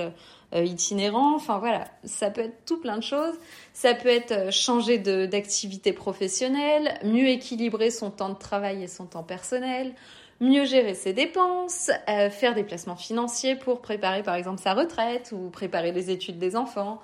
itinérant? 0.54 1.34
Enfin 1.34 1.56
voilà, 1.56 1.86
ça 2.04 2.30
peut 2.30 2.42
être 2.42 2.66
tout 2.66 2.78
plein 2.78 2.98
de 2.98 3.02
choses. 3.02 3.32
Ça 3.72 3.94
peut 3.94 4.10
être 4.10 4.52
changer 4.52 4.98
d'activité 4.98 5.94
professionnelle, 5.94 6.98
mieux 7.02 7.28
équilibrer 7.28 7.90
son 7.90 8.10
temps 8.10 8.28
de 8.28 8.38
travail 8.38 8.82
et 8.82 8.88
son 8.88 9.06
temps 9.06 9.22
personnel 9.22 9.94
mieux 10.42 10.64
gérer 10.64 10.94
ses 10.94 11.12
dépenses, 11.12 11.90
euh, 12.08 12.28
faire 12.28 12.54
des 12.54 12.64
placements 12.64 12.96
financiers 12.96 13.54
pour 13.54 13.80
préparer 13.80 14.24
par 14.24 14.34
exemple 14.34 14.60
sa 14.60 14.74
retraite 14.74 15.32
ou 15.32 15.48
préparer 15.50 15.92
les 15.92 16.10
études 16.10 16.38
des 16.38 16.56
enfants, 16.56 17.00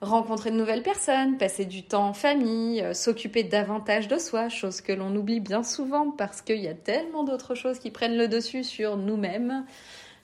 rencontrer 0.00 0.52
de 0.52 0.56
nouvelles 0.56 0.84
personnes, 0.84 1.38
passer 1.38 1.64
du 1.64 1.82
temps 1.82 2.06
en 2.06 2.12
famille, 2.12 2.80
euh, 2.80 2.94
s'occuper 2.94 3.42
davantage 3.42 4.06
de 4.06 4.16
soi, 4.16 4.48
chose 4.48 4.80
que 4.80 4.92
l'on 4.92 5.14
oublie 5.16 5.40
bien 5.40 5.64
souvent 5.64 6.12
parce 6.12 6.40
qu'il 6.40 6.60
y 6.60 6.68
a 6.68 6.74
tellement 6.74 7.24
d'autres 7.24 7.56
choses 7.56 7.80
qui 7.80 7.90
prennent 7.90 8.16
le 8.16 8.28
dessus 8.28 8.62
sur 8.62 8.96
nous-mêmes. 8.96 9.66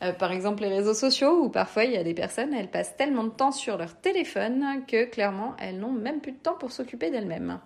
Euh, 0.02 0.12
par 0.12 0.30
exemple 0.30 0.62
les 0.62 0.68
réseaux 0.68 0.94
sociaux 0.94 1.42
où 1.42 1.48
parfois 1.48 1.84
il 1.84 1.92
y 1.92 1.96
a 1.96 2.04
des 2.04 2.14
personnes, 2.14 2.54
elles 2.54 2.70
passent 2.70 2.96
tellement 2.96 3.24
de 3.24 3.30
temps 3.30 3.52
sur 3.52 3.76
leur 3.76 3.96
téléphone 3.96 4.84
que 4.86 5.06
clairement 5.06 5.56
elles 5.58 5.80
n'ont 5.80 5.92
même 5.92 6.20
plus 6.20 6.32
de 6.32 6.38
temps 6.38 6.54
pour 6.54 6.70
s'occuper 6.70 7.10
d'elles-mêmes. 7.10 7.58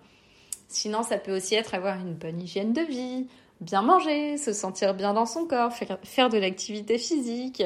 Sinon, 0.67 1.01
ça 1.01 1.17
peut 1.17 1.35
aussi 1.35 1.55
être 1.55 1.73
avoir 1.73 1.99
une 1.99 2.13
bonne 2.13 2.39
hygiène 2.39 2.73
de 2.73 2.81
vie, 2.81 3.27
bien 3.61 3.81
manger, 3.81 4.37
se 4.37 4.53
sentir 4.53 4.93
bien 4.93 5.13
dans 5.13 5.25
son 5.25 5.45
corps, 5.45 5.71
faire, 6.03 6.29
de 6.29 6.37
l'activité 6.37 6.97
physique. 6.97 7.63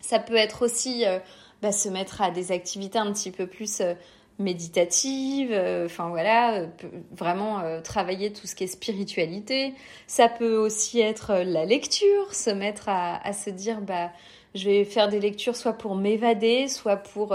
Ça 0.00 0.18
peut 0.18 0.36
être 0.36 0.64
aussi 0.64 1.06
euh, 1.06 1.18
bah, 1.62 1.72
se 1.72 1.88
mettre 1.88 2.22
à 2.22 2.30
des 2.30 2.52
activités 2.52 2.98
un 2.98 3.12
petit 3.12 3.30
peu 3.30 3.46
plus 3.46 3.80
euh, 3.80 3.94
méditatives, 4.38 5.50
euh, 5.52 5.86
enfin 5.86 6.08
voilà, 6.08 6.66
vraiment 7.12 7.62
travailler 7.82 8.32
tout 8.32 8.46
ce 8.46 8.54
qui 8.54 8.64
est 8.64 8.68
spiritualité. 8.68 9.74
Ça 10.06 10.28
peut 10.28 10.56
aussi 10.56 11.00
être 11.00 11.34
la 11.44 11.64
lecture, 11.64 12.32
se 12.32 12.50
mettre 12.50 12.88
à, 12.88 13.32
se 13.32 13.50
dire 13.50 13.80
bah 13.80 14.10
je 14.54 14.64
vais 14.64 14.84
faire 14.84 15.08
des 15.08 15.20
lectures 15.20 15.56
soit 15.56 15.72
pour 15.72 15.96
m'évader, 15.96 16.68
soit 16.68 16.96
pour 16.96 17.34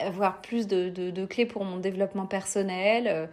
avoir 0.00 0.42
plus 0.42 0.66
de, 0.66 0.88
de, 0.90 1.24
clés 1.24 1.46
pour 1.46 1.64
mon 1.64 1.78
développement 1.78 2.26
personnel, 2.26 3.30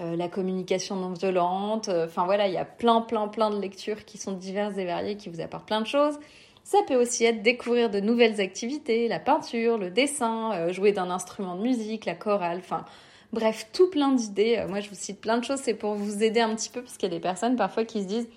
euh, 0.00 0.16
la 0.16 0.28
communication 0.28 0.96
non 0.96 1.12
violente. 1.12 1.88
Euh, 1.88 2.06
enfin 2.06 2.24
voilà, 2.24 2.48
il 2.48 2.54
y 2.54 2.58
a 2.58 2.64
plein, 2.64 3.00
plein, 3.02 3.28
plein 3.28 3.50
de 3.50 3.60
lectures 3.60 4.04
qui 4.04 4.18
sont 4.18 4.32
diverses 4.32 4.76
et 4.78 4.84
variées, 4.84 5.16
qui 5.16 5.28
vous 5.28 5.40
apportent 5.40 5.66
plein 5.66 5.80
de 5.80 5.86
choses. 5.86 6.18
Ça 6.64 6.78
peut 6.86 6.94
aussi 6.94 7.24
être 7.24 7.42
découvrir 7.42 7.90
de 7.90 8.00
nouvelles 8.00 8.40
activités, 8.40 9.08
la 9.08 9.18
peinture, 9.18 9.78
le 9.78 9.90
dessin, 9.90 10.52
euh, 10.54 10.72
jouer 10.72 10.92
d'un 10.92 11.10
instrument 11.10 11.54
de 11.54 11.62
musique, 11.62 12.06
la 12.06 12.14
chorale, 12.14 12.58
enfin 12.58 12.84
bref, 13.32 13.68
tout 13.72 13.90
plein 13.90 14.12
d'idées. 14.12 14.64
moi, 14.68 14.80
je 14.80 14.88
vous 14.88 14.94
cite 14.94 15.20
plein 15.20 15.38
de 15.38 15.44
choses, 15.44 15.60
c'est 15.60 15.74
pour 15.74 15.94
vous 15.94 16.22
aider 16.22 16.40
un 16.40 16.54
petit 16.54 16.70
peu, 16.70 16.82
parce 16.82 16.96
qu'il 16.96 17.08
y 17.08 17.12
a 17.12 17.14
des 17.14 17.20
personnes 17.20 17.56
parfois 17.56 17.84
qui 17.84 18.02
se 18.02 18.06
disent 18.06 18.28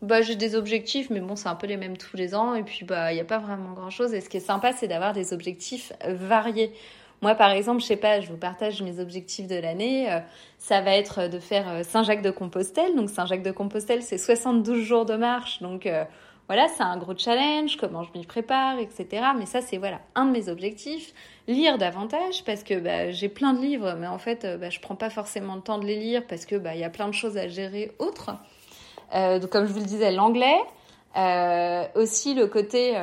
bah 0.00 0.22
j'ai 0.22 0.36
des 0.36 0.54
objectifs, 0.54 1.10
mais 1.10 1.20
bon, 1.20 1.34
c'est 1.34 1.48
un 1.48 1.56
peu 1.56 1.66
les 1.66 1.76
mêmes 1.76 1.96
tous 1.96 2.16
les 2.16 2.34
ans, 2.34 2.54
et 2.54 2.62
puis 2.62 2.84
bah 2.84 3.12
il 3.12 3.16
n'y 3.16 3.20
a 3.20 3.24
pas 3.24 3.38
vraiment 3.38 3.72
grand 3.72 3.90
chose. 3.90 4.14
Et 4.14 4.20
ce 4.20 4.28
qui 4.28 4.36
est 4.36 4.40
sympa, 4.40 4.72
c'est 4.72 4.86
d'avoir 4.88 5.12
des 5.12 5.32
objectifs 5.32 5.92
variés. 6.06 6.72
Moi, 7.20 7.34
par 7.34 7.50
exemple, 7.50 7.80
je 7.80 7.86
sais 7.86 7.96
pas, 7.96 8.20
je 8.20 8.28
vous 8.28 8.36
partage 8.36 8.80
mes 8.80 9.00
objectifs 9.00 9.48
de 9.48 9.56
l'année. 9.56 10.10
Euh, 10.10 10.20
ça 10.58 10.80
va 10.80 10.92
être 10.92 11.28
de 11.28 11.40
faire 11.40 11.68
euh, 11.68 11.82
Saint-Jacques-de-Compostelle. 11.82 12.94
Donc, 12.94 13.10
Saint-Jacques-de-Compostelle, 13.10 14.02
c'est 14.02 14.18
72 14.18 14.80
jours 14.80 15.04
de 15.04 15.16
marche. 15.16 15.60
Donc, 15.60 15.86
euh, 15.86 16.04
voilà, 16.46 16.68
c'est 16.68 16.84
un 16.84 16.96
gros 16.96 17.16
challenge, 17.16 17.76
comment 17.76 18.04
je 18.04 18.10
m'y 18.16 18.24
prépare, 18.24 18.78
etc. 18.78 19.26
Mais 19.36 19.46
ça, 19.46 19.60
c'est 19.60 19.78
voilà 19.78 20.00
un 20.14 20.26
de 20.26 20.30
mes 20.30 20.48
objectifs. 20.48 21.12
Lire 21.48 21.76
davantage 21.76 22.44
parce 22.44 22.62
que 22.62 22.78
bah, 22.78 23.10
j'ai 23.10 23.28
plein 23.28 23.52
de 23.52 23.60
livres, 23.60 23.96
mais 23.98 24.06
en 24.06 24.18
fait, 24.18 24.46
bah, 24.58 24.70
je 24.70 24.78
prends 24.78 24.96
pas 24.96 25.10
forcément 25.10 25.56
le 25.56 25.60
temps 25.60 25.78
de 25.78 25.86
les 25.86 25.98
lire 25.98 26.22
parce 26.26 26.46
que 26.46 26.54
bah, 26.54 26.76
y 26.76 26.84
a 26.84 26.90
plein 26.90 27.08
de 27.08 27.14
choses 27.14 27.36
à 27.36 27.48
gérer 27.48 27.92
autres. 27.98 28.30
donc, 29.12 29.50
comme 29.50 29.66
je 29.66 29.72
vous 29.72 29.80
le 29.80 29.86
disais, 29.86 30.10
l'anglais. 30.12 30.58
aussi 31.96 32.34
le 32.34 32.46
côté 32.46 32.94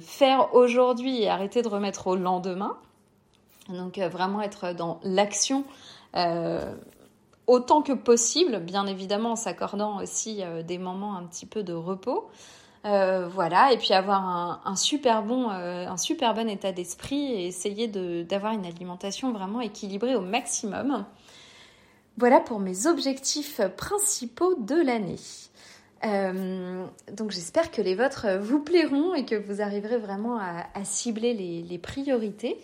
faire 0.00 0.54
aujourd'hui 0.54 1.22
et 1.22 1.28
arrêter 1.28 1.60
de 1.60 1.68
remettre 1.68 2.06
au 2.06 2.16
lendemain. 2.16 2.78
Donc 3.68 3.98
euh, 3.98 4.08
vraiment 4.08 4.42
être 4.42 4.74
dans 4.74 5.00
l'action 5.02 5.64
euh, 6.16 6.74
autant 7.46 7.82
que 7.82 7.92
possible, 7.92 8.60
bien 8.60 8.86
évidemment 8.86 9.32
en 9.32 9.36
s'accordant 9.36 10.00
aussi 10.02 10.42
euh, 10.42 10.62
des 10.62 10.78
moments 10.78 11.16
un 11.16 11.24
petit 11.24 11.46
peu 11.46 11.62
de 11.62 11.72
repos. 11.72 12.28
voilà, 12.84 13.72
et 13.72 13.78
puis 13.78 13.92
avoir 13.92 14.60
un, 14.66 14.76
super 14.76 15.22
bon, 15.22 15.48
un 15.50 15.96
super 15.96 16.34
bon 16.34 16.48
état 16.48 16.72
d'esprit 16.72 17.32
et 17.32 17.46
essayer 17.46 17.86
d'avoir 18.24 18.52
une 18.54 18.66
alimentation 18.66 19.32
vraiment 19.32 19.60
équilibrée 19.60 20.16
au 20.16 20.20
maximum. 20.20 21.04
Voilà 22.18 22.40
pour 22.40 22.58
mes 22.58 22.88
objectifs 22.88 23.60
principaux 23.76 24.56
de 24.56 24.74
l'année. 24.74 25.20
donc 27.12 27.30
j'espère 27.30 27.70
que 27.70 27.80
les 27.80 27.94
vôtres 27.94 28.26
vous 28.40 28.58
plairont 28.58 29.14
et 29.14 29.24
que 29.24 29.36
vous 29.36 29.62
arriverez 29.62 29.98
vraiment 29.98 30.40
à, 30.40 30.84
cibler 30.84 31.34
les, 31.34 31.78
priorités. 31.78 32.58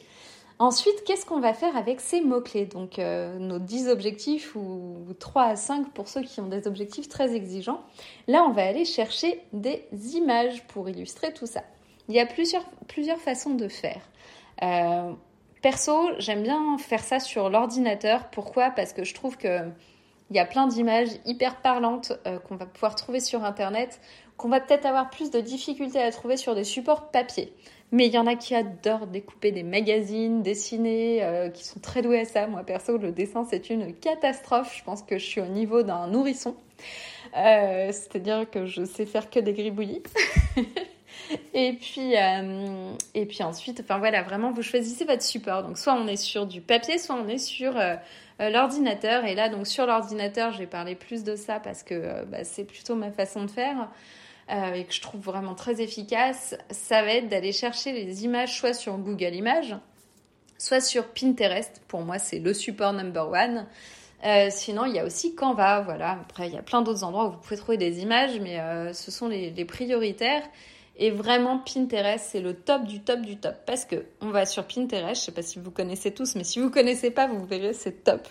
Ensuite, 0.58 1.04
qu'est-ce 1.04 1.24
qu'on 1.24 1.38
va 1.38 1.54
faire 1.54 1.76
avec 1.76 2.00
ces 2.00 2.20
mots-clés? 2.20 2.66
Donc 2.66 2.98
nos 2.98 3.58
10 3.60 3.88
objectifs 3.88 4.56
ou 4.56 5.06
3 5.20 5.42
à 5.42 5.56
5 5.56 5.92
pour 5.92 6.08
ceux 6.08 6.22
qui 6.22 6.40
ont 6.40 6.48
des 6.48 6.66
objectifs 6.66 7.08
très 7.08 7.34
exigeants. 7.34 7.80
Là, 8.26 8.42
on 8.42 8.50
va 8.50 8.64
aller 8.64 8.84
chercher 8.84 9.40
des 9.52 9.86
images 10.16 10.66
pour 10.66 10.88
illustrer 10.88 11.32
tout 11.32 11.46
ça. 11.46 11.62
Il 12.08 12.14
y 12.14 12.20
a 12.20 12.26
plusieurs, 12.26 12.64
plusieurs 12.88 13.18
façons 13.18 13.54
de 13.54 13.68
faire. 13.68 14.00
Euh, 14.62 15.12
perso, 15.62 16.10
j'aime 16.18 16.42
bien 16.42 16.78
faire 16.78 17.04
ça 17.04 17.20
sur 17.20 17.50
l'ordinateur. 17.50 18.28
Pourquoi? 18.30 18.70
Parce 18.70 18.92
que 18.92 19.04
je 19.04 19.14
trouve 19.14 19.36
que 19.36 19.60
il 20.30 20.36
y 20.36 20.40
a 20.40 20.44
plein 20.44 20.66
d'images 20.66 21.08
hyper 21.24 21.56
parlantes 21.62 22.12
euh, 22.26 22.38
qu'on 22.38 22.56
va 22.56 22.66
pouvoir 22.66 22.94
trouver 22.94 23.20
sur 23.20 23.44
Internet, 23.44 23.98
qu'on 24.38 24.48
va 24.48 24.60
peut-être 24.60 24.86
avoir 24.86 25.10
plus 25.10 25.30
de 25.30 25.40
difficultés 25.40 26.00
à 26.00 26.10
trouver 26.10 26.38
sur 26.38 26.54
des 26.54 26.64
supports 26.64 27.10
papier. 27.10 27.52
Mais 27.92 28.06
il 28.06 28.14
y 28.14 28.18
en 28.18 28.26
a 28.26 28.34
qui 28.34 28.54
adorent 28.54 29.06
découper 29.06 29.52
des 29.52 29.62
magazines, 29.62 30.42
dessiner, 30.42 31.22
euh, 31.22 31.50
qui 31.50 31.64
sont 31.64 31.80
très 31.80 32.00
doués 32.00 32.20
à 32.20 32.24
ça. 32.24 32.46
Moi, 32.46 32.62
perso, 32.62 32.96
le 32.96 33.12
dessin, 33.12 33.46
c'est 33.48 33.68
une 33.68 33.94
catastrophe. 33.94 34.74
Je 34.76 34.84
pense 34.84 35.02
que 35.02 35.18
je 35.18 35.24
suis 35.24 35.40
au 35.40 35.46
niveau 35.46 35.82
d'un 35.82 36.06
nourrisson. 36.06 36.54
C'est-à-dire 37.34 38.48
que 38.50 38.64
je 38.64 38.84
sais 38.84 39.04
faire 39.04 39.28
que 39.28 39.40
des 39.40 39.52
gribouillis. 39.52 40.02
et 41.54 41.72
puis, 41.74 42.16
euh, 42.16 42.92
et 43.14 43.26
puis 43.26 43.42
ensuite, 43.42 43.80
enfin 43.80 43.98
voilà, 43.98 44.22
vraiment, 44.22 44.52
vous 44.52 44.62
choisissez 44.62 45.04
votre 45.04 45.22
support. 45.22 45.62
Donc, 45.62 45.78
soit 45.78 45.94
on 45.94 46.06
est 46.06 46.16
sur 46.16 46.46
du 46.46 46.60
papier, 46.60 46.98
soit 46.98 47.16
on 47.16 47.28
est 47.28 47.38
sur 47.38 47.76
euh, 47.76 47.96
euh, 48.40 48.50
l'ordinateur. 48.50 49.24
Et 49.24 49.34
là, 49.34 49.48
donc 49.48 49.66
sur 49.66 49.86
l'ordinateur, 49.86 50.52
je 50.52 50.58
vais 50.58 50.66
parler 50.66 50.94
plus 50.94 51.24
de 51.24 51.36
ça 51.36 51.60
parce 51.60 51.82
que 51.82 52.24
bah, 52.26 52.44
c'est 52.44 52.64
plutôt 52.64 52.94
ma 52.94 53.10
façon 53.10 53.44
de 53.44 53.50
faire 53.50 53.88
et 54.48 54.84
que 54.84 54.94
je 54.94 55.00
trouve 55.00 55.20
vraiment 55.20 55.54
très 55.54 55.80
efficace. 55.82 56.56
Ça 56.70 57.02
va 57.02 57.14
être 57.14 57.28
d'aller 57.28 57.52
chercher 57.52 57.92
les 57.92 58.24
images 58.24 58.58
soit 58.58 58.72
sur 58.72 58.96
Google 58.96 59.34
Images, 59.34 59.76
soit 60.56 60.80
sur 60.80 61.08
Pinterest. 61.08 61.82
Pour 61.88 62.00
moi, 62.00 62.18
c'est 62.18 62.38
le 62.38 62.54
support 62.54 62.92
number 62.92 63.28
one. 63.30 63.66
sinon, 64.50 64.86
il 64.86 64.94
y 64.94 64.98
a 64.98 65.04
aussi 65.04 65.34
Canva, 65.34 65.80
voilà. 65.80 66.12
Après, 66.22 66.48
il 66.48 66.54
y 66.54 66.58
a 66.58 66.62
plein 66.62 66.82
d'autres 66.82 67.04
endroits 67.04 67.26
où 67.26 67.32
vous 67.32 67.38
pouvez 67.38 67.56
trouver 67.56 67.76
des 67.76 68.00
images, 68.00 68.40
mais 68.40 68.58
ce 68.94 69.10
sont 69.10 69.28
les, 69.28 69.64
prioritaires. 69.64 70.42
Et 70.96 71.10
vraiment, 71.10 71.58
Pinterest, 71.58 72.26
c'est 72.32 72.40
le 72.40 72.54
top 72.54 72.84
du 72.84 73.00
top 73.00 73.20
du 73.20 73.36
top. 73.36 73.54
Parce 73.66 73.84
que 73.84 74.06
on 74.20 74.30
va 74.30 74.46
sur 74.46 74.66
Pinterest, 74.66 75.20
je 75.20 75.26
sais 75.26 75.32
pas 75.32 75.42
si 75.42 75.58
vous 75.60 75.70
connaissez 75.70 76.12
tous, 76.12 76.34
mais 76.34 76.44
si 76.44 76.58
vous 76.58 76.70
connaissez 76.70 77.10
pas, 77.10 77.28
vous 77.28 77.44
verrez, 77.46 77.72
c'est 77.72 78.02
top. 78.02 78.26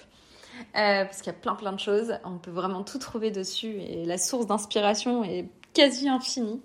Euh, 0.76 1.06
parce 1.06 1.22
qu'il 1.22 1.32
y 1.32 1.36
a 1.36 1.40
plein 1.40 1.56
plein 1.56 1.72
de 1.72 1.80
choses. 1.80 2.18
On 2.26 2.38
peut 2.38 2.52
vraiment 2.52 2.84
tout 2.84 2.98
trouver 3.00 3.32
dessus 3.32 3.80
et 3.80 4.06
la 4.06 4.18
source 4.18 4.48
d'inspiration 4.48 5.24
est 5.24 5.46
quasi 5.78 6.10
infinie. 6.10 6.60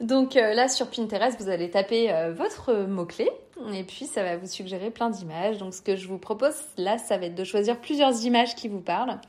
Donc 0.00 0.36
euh, 0.36 0.54
là 0.54 0.68
sur 0.68 0.88
Pinterest, 0.88 1.40
vous 1.40 1.50
allez 1.50 1.70
taper 1.70 2.10
euh, 2.10 2.32
votre 2.32 2.72
mot-clé 2.86 3.30
et 3.72 3.84
puis 3.84 4.06
ça 4.06 4.22
va 4.22 4.36
vous 4.36 4.46
suggérer 4.46 4.90
plein 4.90 5.10
d'images. 5.10 5.58
Donc 5.58 5.74
ce 5.74 5.82
que 5.82 5.94
je 5.94 6.08
vous 6.08 6.18
propose 6.18 6.54
là, 6.78 6.96
ça 6.96 7.18
va 7.18 7.26
être 7.26 7.34
de 7.34 7.44
choisir 7.44 7.78
plusieurs 7.78 8.24
images 8.24 8.54
qui 8.54 8.68
vous 8.68 8.80
parlent. 8.80 9.20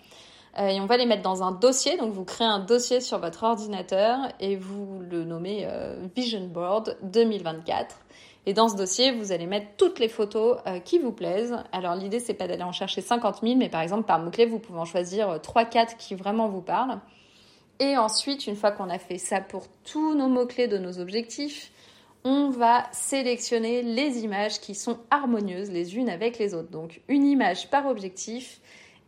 Euh, 0.59 0.67
et 0.69 0.79
on 0.79 0.85
va 0.85 0.95
les 0.95 1.05
mettre 1.05 1.23
dans 1.23 1.43
un 1.43 1.51
dossier. 1.51 1.97
Donc 1.97 2.13
vous 2.13 2.23
créez 2.23 2.47
un 2.47 2.59
dossier 2.59 3.01
sur 3.01 3.19
votre 3.19 3.43
ordinateur 3.43 4.17
et 4.39 4.55
vous 4.55 5.01
le 5.09 5.25
nommez 5.25 5.67
Vision 6.15 6.47
Board 6.47 6.97
2024. 7.03 7.97
Et 8.45 8.53
dans 8.53 8.69
ce 8.69 8.77
dossier, 8.77 9.11
vous 9.11 9.33
allez 9.33 9.45
mettre 9.45 9.67
toutes 9.75 9.99
les 9.99 10.07
photos 10.07 10.59
qui 10.85 10.99
vous 10.99 11.11
plaisent. 11.11 11.57
Alors 11.73 11.95
l'idée, 11.95 12.21
c'est 12.21 12.33
pas 12.33 12.47
d'aller 12.47 12.63
en 12.63 12.71
chercher 12.71 13.01
50 13.01 13.41
000, 13.43 13.55
mais 13.57 13.67
par 13.67 13.81
exemple 13.81 14.03
par 14.03 14.19
mot-clé, 14.19 14.45
vous 14.45 14.59
pouvez 14.59 14.79
en 14.79 14.85
choisir 14.85 15.35
3-4 15.39 15.97
qui 15.97 16.15
vraiment 16.15 16.47
vous 16.47 16.61
parlent. 16.61 16.99
Et 17.79 17.97
ensuite, 17.97 18.47
une 18.47 18.55
fois 18.55 18.71
qu'on 18.71 18.89
a 18.89 18.99
fait 18.99 19.17
ça 19.17 19.39
pour 19.39 19.67
tous 19.83 20.15
nos 20.15 20.27
mots-clés 20.27 20.67
de 20.67 20.77
nos 20.77 20.99
objectifs, 20.99 21.71
on 22.23 22.49
va 22.49 22.87
sélectionner 22.91 23.83
les 23.83 24.19
images 24.19 24.59
qui 24.59 24.75
sont 24.75 24.99
harmonieuses 25.11 25.71
les 25.71 25.95
unes 25.95 26.09
avec 26.09 26.39
les 26.39 26.53
autres. 26.53 26.69
Donc 26.69 27.01
une 27.07 27.25
image 27.25 27.69
par 27.69 27.85
objectif 27.85 28.59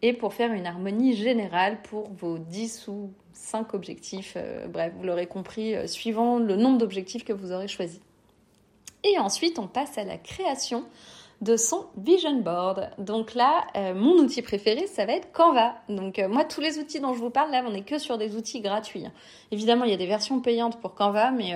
et 0.01 0.13
pour 0.13 0.33
faire 0.33 0.53
une 0.53 0.65
harmonie 0.65 1.15
générale 1.15 1.81
pour 1.81 2.09
vos 2.13 2.37
10 2.37 2.87
ou 2.87 3.11
5 3.33 3.73
objectifs, 3.73 4.33
euh, 4.37 4.67
bref, 4.67 4.93
vous 4.95 5.03
l'aurez 5.03 5.27
compris, 5.27 5.75
euh, 5.75 5.87
suivant 5.87 6.39
le 6.39 6.55
nombre 6.55 6.77
d'objectifs 6.77 7.25
que 7.25 7.33
vous 7.33 7.51
aurez 7.51 7.67
choisi. 7.67 7.99
Et 9.03 9.17
ensuite, 9.17 9.59
on 9.59 9.67
passe 9.67 9.97
à 9.97 10.03
la 10.03 10.17
création 10.17 10.85
de 11.41 11.55
son 11.55 11.85
vision 11.97 12.35
board. 12.41 12.89
Donc 12.97 13.33
là, 13.33 13.65
euh, 13.75 13.93
mon 13.93 14.13
outil 14.15 14.41
préféré, 14.41 14.87
ça 14.87 15.05
va 15.05 15.13
être 15.13 15.31
Canva. 15.31 15.75
Donc 15.87 16.19
moi, 16.29 16.43
tous 16.43 16.61
les 16.61 16.79
outils 16.79 16.99
dont 16.99 17.13
je 17.13 17.19
vous 17.19 17.29
parle, 17.29 17.51
là, 17.51 17.63
on 17.65 17.71
n'est 17.71 17.83
que 17.83 17.97
sur 17.97 18.17
des 18.17 18.35
outils 18.35 18.61
gratuits. 18.61 19.05
Évidemment, 19.51 19.85
il 19.85 19.91
y 19.91 19.93
a 19.93 19.97
des 19.97 20.07
versions 20.07 20.39
payantes 20.41 20.79
pour 20.81 20.95
Canva, 20.95 21.31
mais 21.31 21.55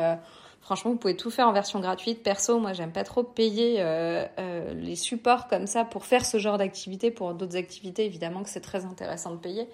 Franchement, 0.63 0.91
vous 0.91 0.97
pouvez 0.97 1.17
tout 1.17 1.29
faire 1.29 1.49
en 1.49 1.51
version 1.51 1.81
gratuite. 1.81 2.23
Perso, 2.23 2.57
moi, 2.57 2.71
j'aime 2.71 2.93
pas 2.93 3.03
trop 3.03 3.21
payer 3.21 3.81
euh, 3.81 4.25
euh, 4.39 4.73
les 4.73 4.95
supports 4.95 5.49
comme 5.49 5.67
ça 5.67 5.83
pour 5.83 6.05
faire 6.05 6.25
ce 6.25 6.37
genre 6.37 6.57
d'activité. 6.57 7.11
Pour 7.11 7.33
d'autres 7.33 7.57
activités, 7.57 8.05
évidemment 8.05 8.43
que 8.43 8.49
c'est 8.49 8.61
très 8.61 8.85
intéressant 8.85 9.31
de 9.31 9.39
payer. 9.39 9.67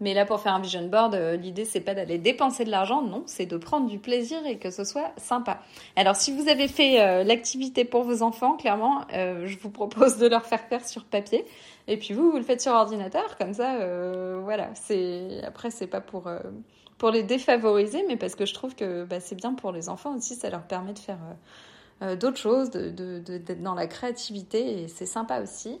Mais 0.00 0.14
là, 0.14 0.26
pour 0.26 0.40
faire 0.40 0.54
un 0.54 0.60
vision 0.60 0.86
board, 0.88 1.14
euh, 1.14 1.36
l'idée, 1.36 1.64
c'est 1.64 1.80
pas 1.80 1.94
d'aller 1.94 2.18
dépenser 2.18 2.64
de 2.64 2.70
l'argent, 2.70 3.02
non, 3.02 3.22
c'est 3.26 3.46
de 3.46 3.56
prendre 3.56 3.88
du 3.88 3.98
plaisir 3.98 4.44
et 4.46 4.58
que 4.58 4.70
ce 4.70 4.84
soit 4.84 5.12
sympa. 5.16 5.60
Alors, 5.96 6.16
si 6.16 6.32
vous 6.32 6.48
avez 6.48 6.68
fait 6.68 7.24
l'activité 7.24 7.84
pour 7.84 8.02
vos 8.02 8.22
enfants, 8.22 8.56
clairement, 8.56 9.02
je 9.10 9.58
vous 9.58 9.70
propose 9.70 10.18
de 10.18 10.26
leur 10.26 10.44
faire 10.44 10.60
faire 10.60 10.86
sur 10.86 11.04
papier. 11.04 11.44
Et 11.88 11.96
puis 11.96 12.14
vous, 12.14 12.30
vous 12.30 12.36
le 12.36 12.42
faites 12.42 12.60
sur 12.60 12.72
ordinateur, 12.72 13.36
comme 13.38 13.54
ça, 13.54 13.78
voilà. 14.42 14.70
C'est 14.74 15.40
après, 15.44 15.70
c'est 15.70 15.86
pas 15.86 16.00
pour 16.00 16.28
pour 17.02 17.10
les 17.10 17.24
défavoriser, 17.24 18.04
mais 18.06 18.16
parce 18.16 18.36
que 18.36 18.46
je 18.46 18.54
trouve 18.54 18.76
que 18.76 19.02
bah, 19.02 19.18
c'est 19.18 19.34
bien 19.34 19.54
pour 19.54 19.72
les 19.72 19.88
enfants 19.88 20.14
aussi, 20.14 20.36
ça 20.36 20.48
leur 20.50 20.62
permet 20.62 20.92
de 20.92 21.00
faire 21.00 21.18
euh, 22.02 22.12
euh, 22.12 22.16
d'autres 22.16 22.38
choses, 22.38 22.70
d'être 22.70 22.94
de, 22.94 23.54
dans 23.54 23.74
la 23.74 23.88
créativité, 23.88 24.84
et 24.84 24.86
c'est 24.86 25.06
sympa 25.06 25.40
aussi. 25.42 25.80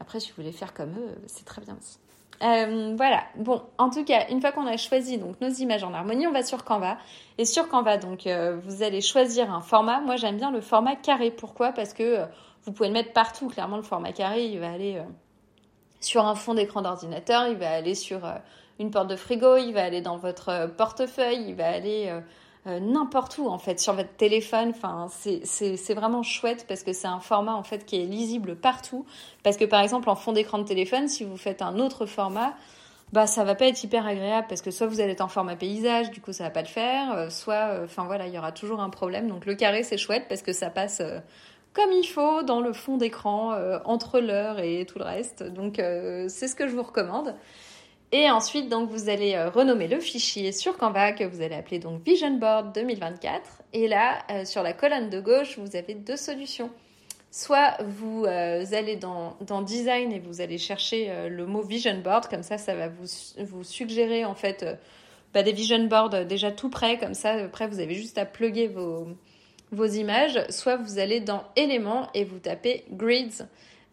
Après, 0.00 0.20
si 0.20 0.30
vous 0.30 0.36
voulez 0.36 0.52
faire 0.52 0.72
comme 0.72 0.92
eux, 0.92 1.16
c'est 1.26 1.44
très 1.44 1.60
bien 1.60 1.76
aussi. 1.78 1.98
Euh, 2.42 2.94
voilà. 2.96 3.24
Bon, 3.36 3.62
en 3.78 3.90
tout 3.90 4.04
cas, 4.04 4.26
une 4.30 4.40
fois 4.40 4.52
qu'on 4.52 4.66
a 4.66 4.76
choisi 4.76 5.18
donc 5.18 5.40
nos 5.40 5.48
images 5.48 5.84
en 5.84 5.94
harmonie, 5.94 6.26
on 6.26 6.32
va 6.32 6.42
sur 6.42 6.64
Canva. 6.64 6.98
Et 7.38 7.44
sur 7.44 7.68
Canva, 7.68 7.96
donc, 7.96 8.28
vous 8.64 8.82
allez 8.82 9.00
choisir 9.00 9.52
un 9.52 9.60
format. 9.60 10.00
Moi, 10.00 10.16
j'aime 10.16 10.36
bien 10.36 10.50
le 10.50 10.60
format 10.60 10.96
carré. 10.96 11.30
Pourquoi? 11.30 11.72
Parce 11.72 11.94
que 11.94 12.24
vous 12.64 12.72
pouvez 12.72 12.88
le 12.88 12.94
mettre 12.94 13.12
partout. 13.12 13.48
Clairement, 13.48 13.76
le 13.76 13.82
format 13.82 14.12
carré, 14.12 14.46
il 14.46 14.58
va 14.58 14.70
aller 14.70 15.02
sur 16.00 16.26
un 16.26 16.34
fond 16.34 16.54
d'écran 16.54 16.82
d'ordinateur, 16.82 17.48
il 17.48 17.56
va 17.56 17.70
aller 17.70 17.94
sur 17.94 18.20
une 18.78 18.90
porte 18.90 19.08
de 19.08 19.16
frigo, 19.16 19.56
il 19.56 19.72
va 19.72 19.84
aller 19.84 20.00
dans 20.00 20.16
votre 20.16 20.48
euh, 20.48 20.68
portefeuille, 20.68 21.44
il 21.48 21.54
va 21.54 21.68
aller 21.68 22.12
euh, 22.66 22.70
euh, 22.70 22.80
n'importe 22.80 23.38
où 23.38 23.48
en 23.48 23.58
fait, 23.58 23.80
sur 23.80 23.94
votre 23.94 24.14
téléphone. 24.16 24.70
Enfin, 24.70 25.08
c'est 25.10 25.94
vraiment 25.94 26.22
chouette 26.22 26.66
parce 26.68 26.82
que 26.82 26.92
c'est 26.92 27.08
un 27.08 27.20
format 27.20 27.54
en 27.54 27.62
fait 27.62 27.84
qui 27.84 28.00
est 28.00 28.06
lisible 28.06 28.56
partout. 28.56 29.04
Parce 29.42 29.56
que 29.56 29.64
par 29.64 29.80
exemple, 29.80 30.08
en 30.08 30.16
fond 30.16 30.32
d'écran 30.32 30.58
de 30.58 30.64
téléphone, 30.64 31.08
si 31.08 31.24
vous 31.24 31.36
faites 31.36 31.62
un 31.62 31.78
autre 31.78 32.06
format, 32.06 32.54
bah 33.12 33.26
ça 33.26 33.44
va 33.44 33.54
pas 33.54 33.66
être 33.66 33.82
hyper 33.84 34.06
agréable 34.06 34.46
parce 34.48 34.62
que 34.62 34.70
soit 34.70 34.86
vous 34.86 35.00
allez 35.00 35.12
être 35.12 35.20
en 35.20 35.28
format 35.28 35.56
paysage, 35.56 36.10
du 36.10 36.20
coup 36.20 36.32
ça 36.32 36.44
va 36.44 36.50
pas 36.50 36.62
le 36.62 36.68
faire, 36.68 37.30
soit, 37.30 37.80
enfin 37.84 38.04
voilà, 38.04 38.26
il 38.26 38.34
y 38.34 38.38
aura 38.38 38.50
toujours 38.50 38.80
un 38.80 38.90
problème. 38.90 39.28
Donc 39.28 39.46
le 39.46 39.54
carré 39.54 39.82
c'est 39.84 39.98
chouette 39.98 40.24
parce 40.28 40.42
que 40.42 40.52
ça 40.52 40.70
passe 40.70 41.00
comme 41.74 41.92
il 41.92 42.06
faut 42.06 42.42
dans 42.42 42.60
le 42.60 42.72
fond 42.72 42.96
d'écran 42.96 43.56
entre 43.84 44.18
l'heure 44.18 44.58
et 44.58 44.84
tout 44.86 44.98
le 44.98 45.04
reste. 45.04 45.44
Donc 45.44 45.76
c'est 45.76 46.48
ce 46.48 46.56
que 46.56 46.66
je 46.66 46.74
vous 46.74 46.82
recommande. 46.82 47.36
Et 48.16 48.30
ensuite, 48.30 48.68
donc, 48.68 48.90
vous 48.90 49.08
allez 49.08 49.34
euh, 49.34 49.50
renommer 49.50 49.88
le 49.88 49.98
fichier 49.98 50.52
sur 50.52 50.78
Canva 50.78 51.10
que 51.10 51.24
vous 51.24 51.42
allez 51.42 51.56
appeler 51.56 51.80
donc 51.80 52.00
Vision 52.06 52.30
Board 52.36 52.72
2024. 52.72 53.62
Et 53.72 53.88
là, 53.88 54.18
euh, 54.30 54.44
sur 54.44 54.62
la 54.62 54.72
colonne 54.72 55.10
de 55.10 55.18
gauche, 55.18 55.58
vous 55.58 55.74
avez 55.74 55.94
deux 55.94 56.16
solutions. 56.16 56.70
Soit 57.32 57.76
vous 57.82 58.24
euh, 58.24 58.64
allez 58.70 58.94
dans, 58.94 59.62
Design 59.62 60.12
et 60.12 60.20
vous 60.20 60.40
allez 60.40 60.58
chercher 60.58 61.28
le 61.28 61.44
mot 61.44 61.62
Vision 61.62 61.98
Board, 61.98 62.28
comme 62.28 62.44
ça, 62.44 62.56
ça 62.56 62.76
va 62.76 62.86
vous, 62.86 63.08
vous 63.38 63.64
suggérer 63.64 64.24
en 64.24 64.36
fait 64.36 64.64
bah, 65.32 65.42
des 65.42 65.50
Vision 65.50 65.82
Boards 65.86 66.24
déjà 66.24 66.52
tout 66.52 66.70
prêts, 66.70 66.98
comme 66.98 67.14
ça, 67.14 67.32
après, 67.32 67.66
vous 67.66 67.80
avez 67.80 67.96
juste 67.96 68.16
à 68.16 68.26
plugger 68.26 68.68
vos, 68.68 69.08
vos 69.72 69.86
images. 69.86 70.38
Soit 70.50 70.76
vous 70.76 71.00
allez 71.00 71.18
dans 71.18 71.42
Éléments 71.56 72.10
et 72.14 72.22
vous 72.22 72.38
tapez 72.38 72.84
Grids. 72.92 73.42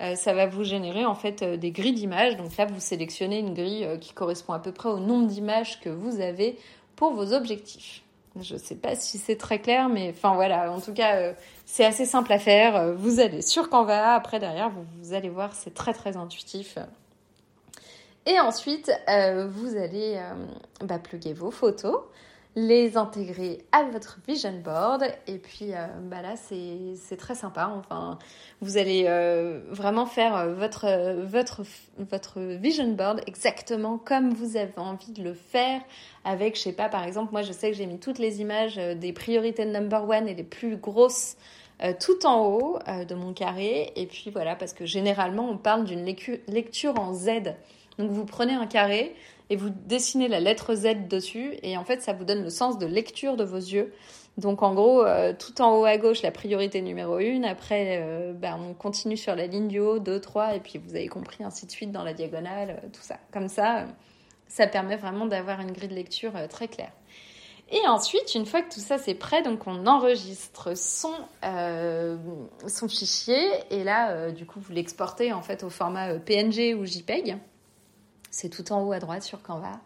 Euh, 0.02 0.16
ça 0.16 0.34
va 0.34 0.48
vous 0.48 0.64
générer 0.64 1.06
en 1.06 1.14
fait 1.14 1.44
euh, 1.44 1.58
des 1.58 1.72
grilles 1.72 1.94
d'images. 1.94 2.36
Donc 2.36 2.58
là, 2.58 2.66
vous 2.66 2.80
sélectionnez 2.80 3.40
une 3.40 3.54
grille 3.54 3.86
euh, 3.86 3.98
qui 3.98 4.14
correspond 4.14 4.54
à 4.54 4.60
peu 4.60 4.72
près 4.72 4.90
au 4.90 5.00
nombre 5.00 5.28
d'images 5.28 5.80
que 5.80 5.90
vous 5.90 6.22
avez 6.22 6.58
pour 6.96 7.14
vos 7.14 7.34
objectifs. 7.34 8.02
Je 8.40 8.54
ne 8.54 8.60
sais 8.60 8.76
pas 8.76 8.96
si 8.96 9.18
c'est 9.18 9.36
très 9.36 9.60
clair, 9.60 9.90
mais 9.90 10.14
enfin 10.16 10.34
voilà, 10.36 10.72
en 10.72 10.80
tout 10.80 10.94
cas, 10.94 11.34
c'est 11.66 11.84
assez 11.84 12.06
simple 12.06 12.32
à 12.32 12.40
faire. 12.40 12.94
Vous 12.94 13.20
allez 13.20 13.42
sur 13.42 13.70
Canva, 13.70 14.14
après 14.14 14.40
derrière, 14.40 14.72
vous, 15.02 15.14
allez 15.14 15.28
voir, 15.28 15.54
c'est 15.54 15.74
très 15.74 15.92
très 15.92 16.16
intuitif. 16.16 16.78
Et 18.26 18.40
ensuite, 18.40 18.90
vous 19.50 19.76
allez 19.76 20.18
bah, 20.80 20.98
plugger 20.98 21.34
vos 21.34 21.52
photos. 21.52 22.04
Les 22.56 22.98
intégrer 22.98 23.60
à 23.72 23.84
votre 23.84 24.20
vision 24.28 24.54
board. 24.64 25.04
Et 25.28 25.38
puis 25.38 25.74
euh, 25.74 25.88
bah 26.04 26.22
là, 26.22 26.36
c'est 26.36 27.18
très 27.18 27.36
sympa. 27.36 27.72
Enfin, 27.78 28.20
vous 28.62 28.78
allez 28.78 29.06
euh, 29.08 29.62
vraiment 29.70 30.06
faire 30.06 30.36
euh, 30.36 30.54
votre, 30.54 30.88
votre, 31.26 31.62
votre 31.98 32.40
vision 32.40 32.92
board 32.92 33.22
exactement 33.26 33.98
comme 33.98 34.34
vous 34.34 34.58
avez 34.58 34.78
envie 34.78 35.14
de 35.14 35.24
le 35.24 35.34
faire. 35.34 35.82
Avec, 36.26 36.56
je 36.56 36.62
sais 36.62 36.74
pas, 36.74 36.90
par 36.90 37.04
exemple, 37.04 37.32
moi 37.32 37.42
je 37.42 37.52
sais 37.52 37.72
que 37.72 37.78
j'ai 37.78 37.86
mis 37.88 38.00
toutes 38.00 38.20
les 38.20 38.42
images 38.42 38.76
des 38.76 39.14
priorités 39.14 39.66
number 39.66 40.08
one 40.08 40.28
et 40.28 40.36
les 40.36 40.44
plus 40.44 40.78
grosses 40.78 41.38
tout 42.00 42.28
en 42.28 42.46
haut 42.46 42.78
de 42.88 43.16
mon 43.16 43.34
carré. 43.34 43.92
Et 43.96 44.06
puis 44.06 44.30
voilà, 44.30 44.56
parce 44.56 44.74
que 44.74 44.86
généralement 44.86 45.50
on 45.50 45.58
parle 45.58 45.86
d'une 45.86 46.06
lecture 46.06 47.00
en 47.00 47.14
Z. 47.14 47.56
Donc 47.98 48.12
vous 48.12 48.26
prenez 48.26 48.54
un 48.54 48.68
carré, 48.68 49.16
et 49.52 49.58
vous 49.58 49.70
dessinez 49.70 50.30
la 50.30 50.40
lettre 50.40 50.74
Z 50.76 51.10
dessus 51.10 51.56
et 51.62 51.76
en 51.76 51.84
fait 51.84 52.02
ça 52.02 52.14
vous 52.14 52.24
donne 52.24 52.42
le 52.42 52.50
sens 52.50 52.80
de 52.80 52.86
lecture 52.86 53.36
de 53.36 53.44
vos 53.44 53.58
yeux. 53.58 53.94
Donc 54.38 54.64
en 54.64 54.74
gros, 54.74 55.06
euh, 55.06 55.34
tout 55.38 55.62
en 55.62 55.78
haut 55.78 55.84
à 55.84 55.98
gauche, 55.98 56.22
la 56.22 56.32
priorité 56.32 56.82
numéro 56.82 57.16
1, 57.16 57.44
après 57.44 58.00
euh, 58.02 58.32
ben, 58.32 58.58
on 58.58 58.74
continue 58.74 59.18
sur 59.18 59.36
la 59.36 59.48
ligne 59.48 59.68
du 59.68 59.80
haut, 59.80 60.00
2, 60.00 60.22
3, 60.22 60.56
et 60.56 60.62
puis 60.62 60.80
vous 60.80 60.96
avez 60.96 61.10
compris 61.10 61.44
ainsi 61.44 61.66
de 61.66 61.72
suite 61.72 61.92
dans 61.92 62.04
la 62.04 62.14
diagonale, 62.14 62.80
euh, 62.82 62.88
tout 62.94 63.02
ça. 63.02 63.18
Comme 63.34 63.50
ça, 63.50 63.88
ça 64.48 64.68
permet 64.68 64.96
vraiment 64.96 65.26
d'avoir 65.26 65.60
une 65.60 65.74
grille 65.74 65.90
de 65.90 65.96
lecture 65.96 66.32
très 66.50 66.70
claire. 66.70 66.94
Et 67.74 67.86
ensuite, 67.90 68.34
une 68.34 68.46
fois 68.46 68.62
que 68.62 68.74
tout 68.74 68.80
ça 68.80 68.98
c'est 68.98 69.16
prêt, 69.16 69.42
donc 69.42 69.68
on 69.68 69.86
enregistre 69.86 70.78
son, 70.78 71.14
son 72.68 72.88
fichier 72.88 73.50
et 73.70 73.84
là, 73.84 74.32
du 74.32 74.46
coup, 74.46 74.62
vous 74.62 74.72
l'exportez 74.72 75.34
en 75.34 75.42
fait 75.42 75.64
au 75.64 75.70
format 75.70 76.16
PNG 76.20 76.74
ou 76.74 76.86
JPEG. 76.86 77.38
C'est 78.32 78.50
tout 78.50 78.72
en 78.72 78.84
haut 78.84 78.94
à 78.94 79.00
droite 79.00 79.24
sur 79.24 79.42
Canva. 79.44 79.80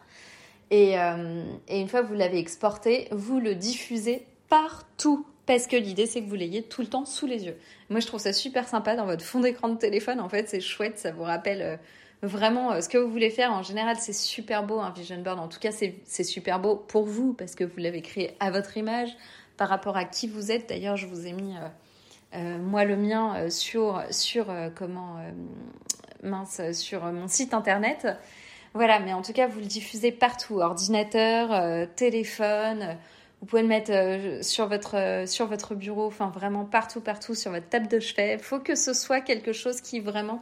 Euh, 0.72 1.44
et, 1.68 1.80
une 1.80 1.88
fois 1.88 2.02
que 2.02 2.08
vous 2.08 2.14
l'avez 2.14 2.40
exporté, 2.40 3.08
vous 3.12 3.40
le 3.40 3.56
diffusez 3.56 4.26
partout. 4.50 5.26
Parce 5.46 5.68
que 5.68 5.76
l'idée, 5.76 6.08
c'est 6.08 6.24
que 6.24 6.28
vous 6.28 6.36
l'ayez 6.36 6.64
tout 6.64 6.82
le 6.82 6.88
temps 6.88 7.06
sous 7.06 7.28
les 7.28 7.46
yeux. 7.46 7.56
Moi, 7.90 8.00
je 8.00 8.08
trouve 8.08 8.20
ça 8.20 8.34
super 8.34 8.68
sympa 8.68 8.96
dans 8.96 9.06
votre 9.06 9.24
fond 9.24 9.40
d'écran 9.42 9.70
de 9.70 9.78
téléphone. 9.78 10.20
En 10.20 10.30
fait, 10.30 10.50
c'est 10.50 10.60
chouette. 10.60 10.98
Ça 10.98 11.12
vous 11.12 11.22
rappelle 11.22 11.62
euh, 11.62 11.78
vraiment 12.24 12.72
euh, 12.72 12.82
ce 12.82 12.90
que 12.90 12.98
vous 12.98 13.12
voulez 13.12 13.30
faire. 13.30 13.52
En 13.52 13.62
général, 13.62 13.98
c'est 14.00 14.14
super 14.14 14.66
beau, 14.66 14.80
un 14.80 14.90
vision 14.90 15.22
board. 15.22 15.40
En 15.40 15.48
tout 15.48 15.60
cas, 15.60 15.72
c'est 15.72 16.24
super 16.24 16.60
beau 16.60 16.76
pour 16.76 17.06
vous 17.06 17.34
parce 17.34 17.54
que 17.54 17.64
vous 17.64 17.78
l'avez 17.78 18.02
créé 18.02 18.36
à 18.40 18.50
votre 18.50 18.76
image, 18.78 19.16
par 19.58 19.70
rapport 19.70 19.98
à 19.98 20.06
qui 20.06 20.28
vous 20.28 20.52
êtes. 20.52 20.68
D'ailleurs, 20.70 20.98
je 20.98 21.06
vous 21.06 21.28
ai 21.28 21.34
mis, 21.34 21.54
moi, 22.34 22.84
le 22.84 22.98
mien 22.98 23.50
sur, 23.50 24.04
sur 24.10 24.48
comment 24.76 25.20
mince, 26.24 26.62
sur 26.72 27.04
mon 27.06 27.28
site 27.28 27.54
internet. 27.54 28.08
Voilà, 28.76 29.00
mais 29.00 29.14
en 29.14 29.22
tout 29.22 29.32
cas, 29.32 29.48
vous 29.48 29.62
le 29.62 29.66
diffusez 29.66 30.12
partout, 30.12 30.60
ordinateur, 30.60 31.54
euh, 31.54 31.86
téléphone. 31.96 32.82
Euh, 32.82 32.94
vous 33.40 33.48
pouvez 33.48 33.62
le 33.62 33.70
mettre 33.70 33.92
euh, 33.94 34.42
sur, 34.44 34.68
votre, 34.68 35.76
bureau, 35.76 36.08
enfin 36.08 36.28
vraiment 36.28 36.66
partout, 36.66 37.00
partout, 37.00 37.36
sur 37.36 37.52
votre 37.52 37.70
table 37.70 37.88
de 37.88 38.02
chevet. 38.02 38.34
Il 38.34 38.40
faut 38.40 38.60
que 38.60 38.76
ce 38.76 38.94
soit 38.94 39.22
quelque 39.22 39.54
chose 39.54 39.80
qui 39.82 40.02
vraiment 40.02 40.42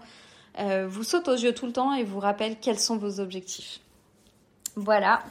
vous 0.88 1.02
saute 1.02 1.28
aux 1.30 1.36
yeux 1.36 1.54
tout 1.54 1.66
le 1.66 1.74
temps 1.74 1.96
et 1.96 2.04
vous 2.04 2.20
rappelle 2.20 2.58
quels 2.60 2.78
sont 2.78 2.98
vos 2.98 3.20
objectifs. 3.20 3.80
Voilà, 4.76 5.24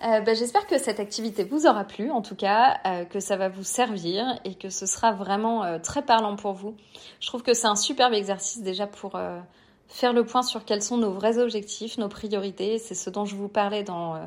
ben, 0.00 0.34
j'espère 0.34 0.66
que 0.66 0.78
cette 0.78 1.00
activité 1.00 1.44
vous 1.44 1.66
aura 1.66 1.84
plu, 1.84 2.10
en 2.10 2.22
tout 2.22 2.34
cas, 2.34 2.80
que 3.10 3.20
ça 3.20 3.36
va 3.36 3.50
vous 3.50 3.62
servir 3.62 4.24
et 4.46 4.54
que 4.54 4.70
ce 4.70 4.86
sera 4.86 5.12
vraiment 5.12 5.78
très 5.80 6.00
parlant 6.00 6.34
pour 6.34 6.54
vous. 6.54 6.76
Je 7.20 7.26
trouve 7.26 7.42
que 7.42 7.52
c'est 7.52 7.66
un 7.66 7.76
superbe 7.76 8.14
exercice 8.14 8.62
déjà 8.62 8.86
pour 8.86 9.20
faire 9.90 10.12
le 10.12 10.24
point 10.24 10.42
sur 10.42 10.64
quels 10.64 10.82
sont 10.82 10.96
nos 10.96 11.10
vrais 11.10 11.38
objectifs, 11.38 11.98
nos 11.98 12.08
priorités. 12.08 12.78
C'est 12.78 12.94
ce 12.94 13.10
dont 13.10 13.24
je 13.24 13.34
vous 13.34 13.48
parlais 13.48 13.82
dans 13.82 14.14
euh, 14.14 14.18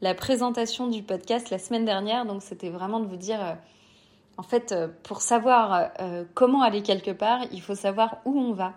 la 0.00 0.14
présentation 0.14 0.88
du 0.88 1.02
podcast 1.02 1.48
la 1.50 1.58
semaine 1.58 1.84
dernière. 1.84 2.26
Donc 2.26 2.42
c'était 2.42 2.70
vraiment 2.70 2.98
de 2.98 3.06
vous 3.06 3.16
dire, 3.16 3.40
euh, 3.40 3.54
en 4.36 4.42
fait, 4.42 4.72
euh, 4.72 4.88
pour 5.04 5.22
savoir 5.22 5.90
comment 6.34 6.62
aller 6.62 6.82
quelque 6.82 7.12
part, 7.12 7.44
il 7.52 7.62
faut 7.62 7.76
savoir 7.76 8.18
où 8.24 8.38
on 8.38 8.52
va. 8.52 8.74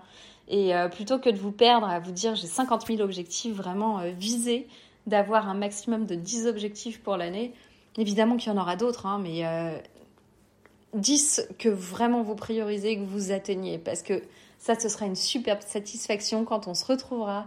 Et 0.48 0.74
plutôt 0.92 1.18
que 1.18 1.32
de 1.32 1.38
vous 1.40 1.52
perdre 1.52 1.90
à 1.90 2.00
vous 2.00 2.12
dire 2.12 2.36
j'ai 2.36 2.46
50 2.46 2.86
000 2.86 3.02
objectifs, 3.02 3.56
vraiment 3.56 4.02
viser 4.16 4.68
d'avoir 5.08 5.50
un 5.50 5.56
maximum 5.56 6.06
de 6.06 6.14
10 6.14 6.46
objectifs 6.46 7.02
pour 7.02 7.18
l'année. 7.18 7.52
Évidemment 7.98 8.38
qu'il 8.38 8.54
y 8.54 8.56
en 8.56 8.62
aura 8.62 8.76
d'autres, 8.76 9.08
hein, 9.08 9.20
mais 9.20 9.44
10 10.94 11.48
que 11.58 11.70
vraiment 11.70 12.22
vous 12.22 12.36
priorisez, 12.36 12.98
que 12.98 13.06
vous 13.06 13.32
atteignez. 13.32 13.80
Parce 13.80 14.04
que 14.04 14.22
ça, 14.66 14.74
ce 14.80 14.90
sera 14.90 15.06
une 15.06 15.16
superbe 15.16 15.62
satisfaction 15.62 16.44
quand 16.44 16.68
on 16.68 16.74
se 16.74 16.86
retrouvera 16.86 17.46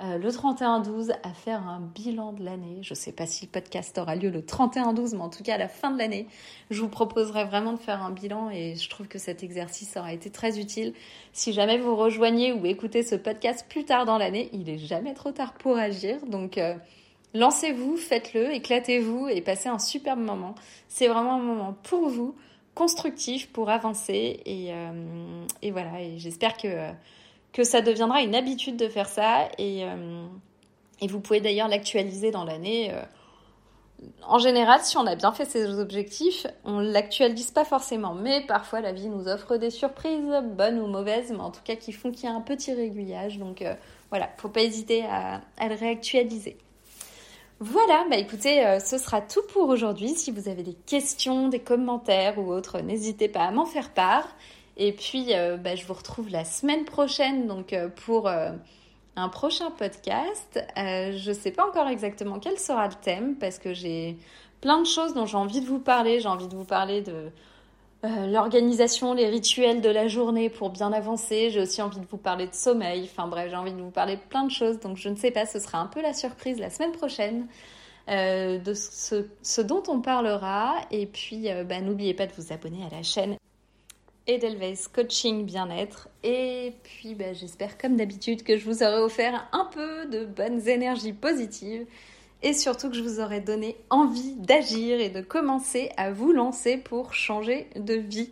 euh, 0.00 0.18
le 0.18 0.30
31-12 0.30 1.10
à 1.24 1.30
faire 1.30 1.66
un 1.66 1.80
bilan 1.80 2.32
de 2.32 2.44
l'année. 2.44 2.78
Je 2.82 2.92
ne 2.92 2.94
sais 2.94 3.10
pas 3.10 3.26
si 3.26 3.46
le 3.46 3.50
podcast 3.50 3.98
aura 3.98 4.14
lieu 4.14 4.30
le 4.30 4.40
31-12, 4.40 5.16
mais 5.16 5.22
en 5.22 5.30
tout 5.30 5.42
cas 5.42 5.56
à 5.56 5.58
la 5.58 5.66
fin 5.66 5.90
de 5.90 5.98
l'année, 5.98 6.28
je 6.70 6.80
vous 6.80 6.88
proposerai 6.88 7.42
vraiment 7.42 7.72
de 7.72 7.78
faire 7.80 8.04
un 8.04 8.12
bilan 8.12 8.50
et 8.50 8.76
je 8.76 8.88
trouve 8.88 9.08
que 9.08 9.18
cet 9.18 9.42
exercice 9.42 9.96
aura 9.96 10.12
été 10.12 10.30
très 10.30 10.60
utile. 10.60 10.94
Si 11.32 11.52
jamais 11.52 11.76
vous 11.76 11.96
rejoignez 11.96 12.52
ou 12.52 12.64
écoutez 12.66 13.02
ce 13.02 13.16
podcast 13.16 13.66
plus 13.68 13.84
tard 13.84 14.04
dans 14.04 14.16
l'année, 14.16 14.48
il 14.52 14.62
n'est 14.62 14.78
jamais 14.78 15.14
trop 15.14 15.32
tard 15.32 15.54
pour 15.54 15.76
agir. 15.76 16.24
Donc 16.26 16.56
euh, 16.56 16.76
lancez-vous, 17.34 17.96
faites-le, 17.96 18.52
éclatez-vous 18.54 19.26
et 19.26 19.40
passez 19.40 19.68
un 19.68 19.80
superbe 19.80 20.20
moment. 20.20 20.54
C'est 20.86 21.08
vraiment 21.08 21.34
un 21.34 21.42
moment 21.42 21.74
pour 21.82 22.08
vous 22.08 22.36
constructif 22.74 23.52
pour 23.52 23.70
avancer. 23.70 24.40
Et, 24.46 24.72
euh, 24.72 25.46
voilà, 25.70 26.00
et 26.00 26.18
j'espère 26.18 26.56
que, 26.56 27.64
ça 27.64 27.80
deviendra 27.80 28.22
une 28.22 28.34
habitude 28.34 28.76
de 28.76 28.88
faire 28.88 29.08
ça. 29.08 29.48
Et, 29.58 29.84
euh, 29.84 30.26
vous 31.02 31.20
pouvez 31.20 31.40
d'ailleurs 31.40 31.68
l'actualiser 31.68 32.30
dans 32.30 32.44
l'année. 32.44 32.90
Euh. 32.92 33.02
En 34.26 34.38
général, 34.38 34.80
si 34.82 34.96
on 34.96 35.06
a 35.06 35.14
bien 35.14 35.32
fait 35.32 35.44
ses 35.44 35.78
objectifs, 35.78 36.46
on 36.64 36.80
l'actualise 36.80 37.50
pas 37.50 37.66
forcément. 37.66 38.14
Mais 38.14 38.46
parfois, 38.46 38.80
la 38.80 38.92
vie 38.92 39.08
nous 39.08 39.28
offre 39.28 39.58
des 39.58 39.70
surprises, 39.70 40.42
bonnes 40.42 40.78
ou 40.78 40.86
mauvaises, 40.86 41.30
mais 41.32 41.40
en 41.40 41.50
tout 41.50 41.60
cas 41.62 41.76
qui 41.76 41.92
font 41.92 42.10
qu'il 42.10 42.24
y 42.24 42.32
a 42.32 42.34
un 42.34 42.40
petit 42.40 42.72
réguliage. 42.72 43.38
Donc 43.38 43.62
voilà, 44.08 44.30
faut 44.38 44.48
pas 44.48 44.62
hésiter 44.62 45.04
à 45.04 45.68
le 45.68 45.74
réactualiser. 45.74 46.56
Voilà, 47.62 48.06
bah 48.08 48.16
écoutez, 48.16 48.64
euh, 48.64 48.78
ce 48.80 48.96
sera 48.96 49.20
tout 49.20 49.42
pour 49.52 49.68
aujourd'hui. 49.68 50.14
Si 50.14 50.30
vous 50.30 50.48
avez 50.48 50.62
des 50.62 50.72
questions, 50.72 51.48
des 51.48 51.60
commentaires 51.60 52.38
ou 52.38 52.50
autres, 52.50 52.80
n'hésitez 52.80 53.28
pas 53.28 53.42
à 53.42 53.50
m'en 53.50 53.66
faire 53.66 53.90
part. 53.90 54.26
Et 54.78 54.92
puis, 54.92 55.34
euh, 55.34 55.58
bah, 55.58 55.76
je 55.76 55.84
vous 55.84 55.92
retrouve 55.92 56.30
la 56.30 56.46
semaine 56.46 56.86
prochaine 56.86 57.46
donc 57.46 57.74
euh, 57.74 57.90
pour 58.06 58.28
un 58.28 59.28
prochain 59.28 59.70
podcast. 59.72 60.58
je 60.74 61.28
ne 61.28 61.34
sais 61.34 61.50
pas 61.50 61.66
encore 61.68 61.88
exactement 61.88 62.38
quel 62.38 62.58
sera 62.58 62.88
le 62.88 62.94
thème 62.94 63.36
parce 63.36 63.58
que 63.58 63.74
j'ai 63.74 64.16
plein 64.62 64.80
de 64.80 64.86
choses 64.86 65.12
dont 65.12 65.26
j'ai 65.26 65.36
envie 65.36 65.60
de 65.60 65.66
vous 65.66 65.80
parler. 65.80 66.20
J'ai 66.20 66.28
envie 66.28 66.48
de 66.48 66.56
vous 66.56 66.64
parler 66.64 67.02
de 67.02 67.30
euh, 68.02 68.26
l'organisation, 68.26 69.12
les 69.12 69.28
rituels 69.28 69.82
de 69.82 69.90
la 69.90 70.08
journée 70.08 70.48
pour 70.48 70.70
bien 70.70 70.90
avancer. 70.90 71.50
J'ai 71.50 71.60
aussi 71.60 71.82
envie 71.82 72.00
de 72.00 72.06
vous 72.06 72.16
parler 72.16 72.46
de 72.46 72.54
sommeil. 72.54 73.02
Enfin 73.04 73.28
bref, 73.28 73.50
j'ai 73.50 73.56
envie 73.56 73.74
de 73.74 73.82
vous 73.82 73.90
parler 73.90 74.16
de 74.16 74.22
plein 74.22 74.44
de 74.44 74.50
choses. 74.50 74.80
Donc 74.80 74.96
je 74.96 75.10
ne 75.10 75.16
sais 75.16 75.30
pas, 75.30 75.44
ce 75.44 75.58
sera 75.58 75.78
un 75.78 75.86
peu 75.86 76.00
la 76.00 76.14
surprise 76.14 76.58
la 76.58 76.70
semaine 76.70 76.92
prochaine 76.92 77.46
euh, 78.08 78.58
de 78.58 78.72
ce, 78.72 79.60
dont 79.60 79.82
on 79.88 80.00
parlera. 80.00 80.76
Et 80.90 81.04
puis 81.04 81.50
euh, 81.50 81.62
bah, 81.62 81.82
n'oubliez 81.82 82.14
pas 82.14 82.26
de 82.26 82.32
vous 82.32 82.54
abonner 82.54 82.82
à 82.90 82.96
la 82.96 83.02
chaîne 83.02 83.36
Edelweiss 84.26 84.88
Coaching 84.88 85.44
Bien-être. 85.44 86.08
Et 86.24 86.72
puis 86.82 87.14
bah, 87.14 87.34
j'espère 87.34 87.76
comme 87.76 87.96
d'habitude 87.96 88.44
que 88.44 88.56
je 88.56 88.64
vous 88.64 88.82
aurai 88.82 89.00
offert 89.00 89.46
un 89.52 89.66
peu 89.66 90.06
de 90.06 90.24
bonnes 90.24 90.66
énergies 90.66 91.12
positives 91.12 91.84
et 92.42 92.52
surtout 92.52 92.88
que 92.90 92.96
je 92.96 93.02
vous 93.02 93.20
aurais 93.20 93.40
donné 93.40 93.76
envie 93.90 94.34
d'agir 94.34 95.00
et 95.00 95.10
de 95.10 95.20
commencer 95.20 95.90
à 95.96 96.10
vous 96.10 96.32
lancer 96.32 96.76
pour 96.76 97.14
changer 97.14 97.68
de 97.76 97.94
vie 97.94 98.30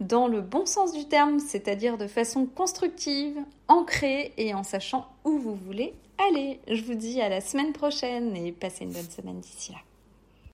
dans 0.00 0.26
le 0.26 0.40
bon 0.40 0.66
sens 0.66 0.92
du 0.92 1.06
terme, 1.06 1.38
c'est-à-dire 1.38 1.98
de 1.98 2.06
façon 2.06 2.46
constructive, 2.46 3.36
ancrée 3.68 4.32
et 4.36 4.54
en 4.54 4.62
sachant 4.62 5.06
où 5.24 5.38
vous 5.38 5.54
voulez 5.54 5.94
aller. 6.28 6.60
Je 6.68 6.82
vous 6.82 6.94
dis 6.94 7.20
à 7.20 7.28
la 7.28 7.40
semaine 7.40 7.72
prochaine 7.72 8.36
et 8.36 8.52
passez 8.52 8.84
une 8.84 8.92
bonne 8.92 9.10
semaine 9.10 9.40
d'ici 9.40 9.72
là. 9.72 9.78